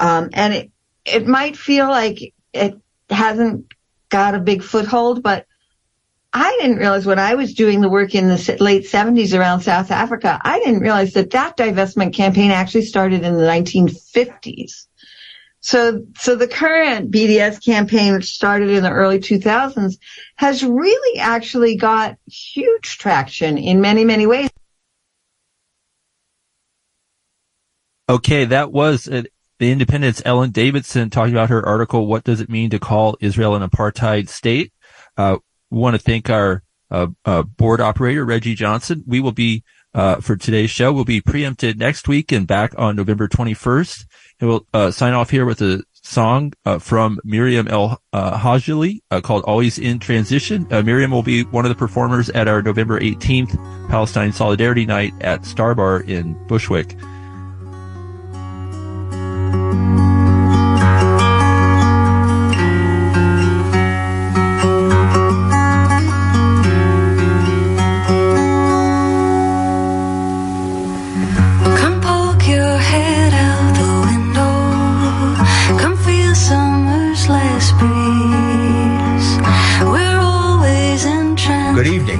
Um, 0.00 0.30
and 0.32 0.52
it, 0.52 0.70
it 1.04 1.26
might 1.26 1.56
feel 1.56 1.88
like 1.88 2.34
it 2.52 2.78
hasn't 3.08 3.72
got 4.08 4.34
a 4.34 4.40
big 4.40 4.62
foothold, 4.62 5.22
but 5.22 5.46
I 6.32 6.56
didn't 6.60 6.78
realize 6.78 7.06
when 7.06 7.18
I 7.18 7.34
was 7.34 7.54
doing 7.54 7.80
the 7.80 7.88
work 7.88 8.14
in 8.14 8.28
the 8.28 8.56
late 8.60 8.84
70s 8.84 9.38
around 9.38 9.62
South 9.62 9.90
Africa, 9.90 10.40
I 10.42 10.58
didn't 10.58 10.80
realize 10.80 11.12
that 11.14 11.30
that 11.30 11.56
divestment 11.56 12.14
campaign 12.14 12.50
actually 12.50 12.84
started 12.84 13.24
in 13.24 13.36
the 13.36 13.42
1950s. 13.42 14.86
So, 15.60 16.06
so 16.16 16.36
the 16.36 16.48
current 16.48 17.10
BDS 17.10 17.64
campaign, 17.64 18.14
which 18.14 18.32
started 18.32 18.70
in 18.70 18.82
the 18.82 18.90
early 18.90 19.18
2000s, 19.18 19.98
has 20.36 20.64
really 20.64 21.18
actually 21.18 21.76
got 21.76 22.16
huge 22.26 22.98
traction 22.98 23.58
in 23.58 23.80
many, 23.80 24.04
many 24.04 24.26
ways. 24.26 24.50
Okay, 28.08 28.46
that 28.46 28.72
was 28.72 29.06
uh, 29.06 29.22
the 29.60 29.70
Indypendent's 29.70 30.22
Ellen 30.24 30.50
Davidson 30.50 31.10
talking 31.10 31.34
about 31.34 31.50
her 31.50 31.64
article, 31.64 32.06
What 32.06 32.24
Does 32.24 32.40
It 32.40 32.48
Mean 32.48 32.70
to 32.70 32.78
Call 32.78 33.16
Israel 33.20 33.54
an 33.54 33.62
Apartheid 33.62 34.28
State? 34.28 34.72
Uh, 35.16 35.36
we 35.70 35.78
want 35.78 35.94
to 35.94 36.02
thank 36.02 36.30
our 36.30 36.62
uh, 36.90 37.08
uh, 37.24 37.42
board 37.42 37.80
operator, 37.80 38.24
Reggie 38.24 38.54
Johnson. 38.54 39.04
We 39.06 39.20
will 39.20 39.32
be, 39.32 39.62
uh, 39.94 40.16
for 40.16 40.36
today's 40.36 40.70
show, 40.70 40.92
we'll 40.92 41.04
be 41.04 41.20
preempted 41.20 41.78
next 41.78 42.08
week 42.08 42.32
and 42.32 42.46
back 42.46 42.72
on 42.76 42.96
November 42.96 43.28
21st. 43.28 44.06
And 44.40 44.48
we'll 44.48 44.66
uh, 44.72 44.90
sign 44.90 45.12
off 45.12 45.30
here 45.30 45.44
with 45.44 45.60
a 45.60 45.82
song 45.92 46.52
uh, 46.64 46.78
from 46.78 47.20
Miriam 47.24 47.68
El 47.68 48.00
uh, 48.12 48.38
Hajili 48.38 49.00
uh, 49.10 49.20
called 49.20 49.44
Always 49.44 49.78
in 49.78 49.98
Transition. 49.98 50.66
Uh, 50.70 50.82
Miriam 50.82 51.10
will 51.10 51.22
be 51.22 51.44
one 51.44 51.64
of 51.64 51.68
the 51.68 51.74
performers 51.74 52.30
at 52.30 52.48
our 52.48 52.62
November 52.62 52.98
18th 52.98 53.56
Palestine 53.88 54.32
Solidarity 54.32 54.86
Night 54.86 55.12
at 55.20 55.44
Star 55.44 55.74
Bar 55.74 56.00
in 56.00 56.34
Bushwick. 56.46 56.96
Good 81.80 81.94
evening. 81.94 82.10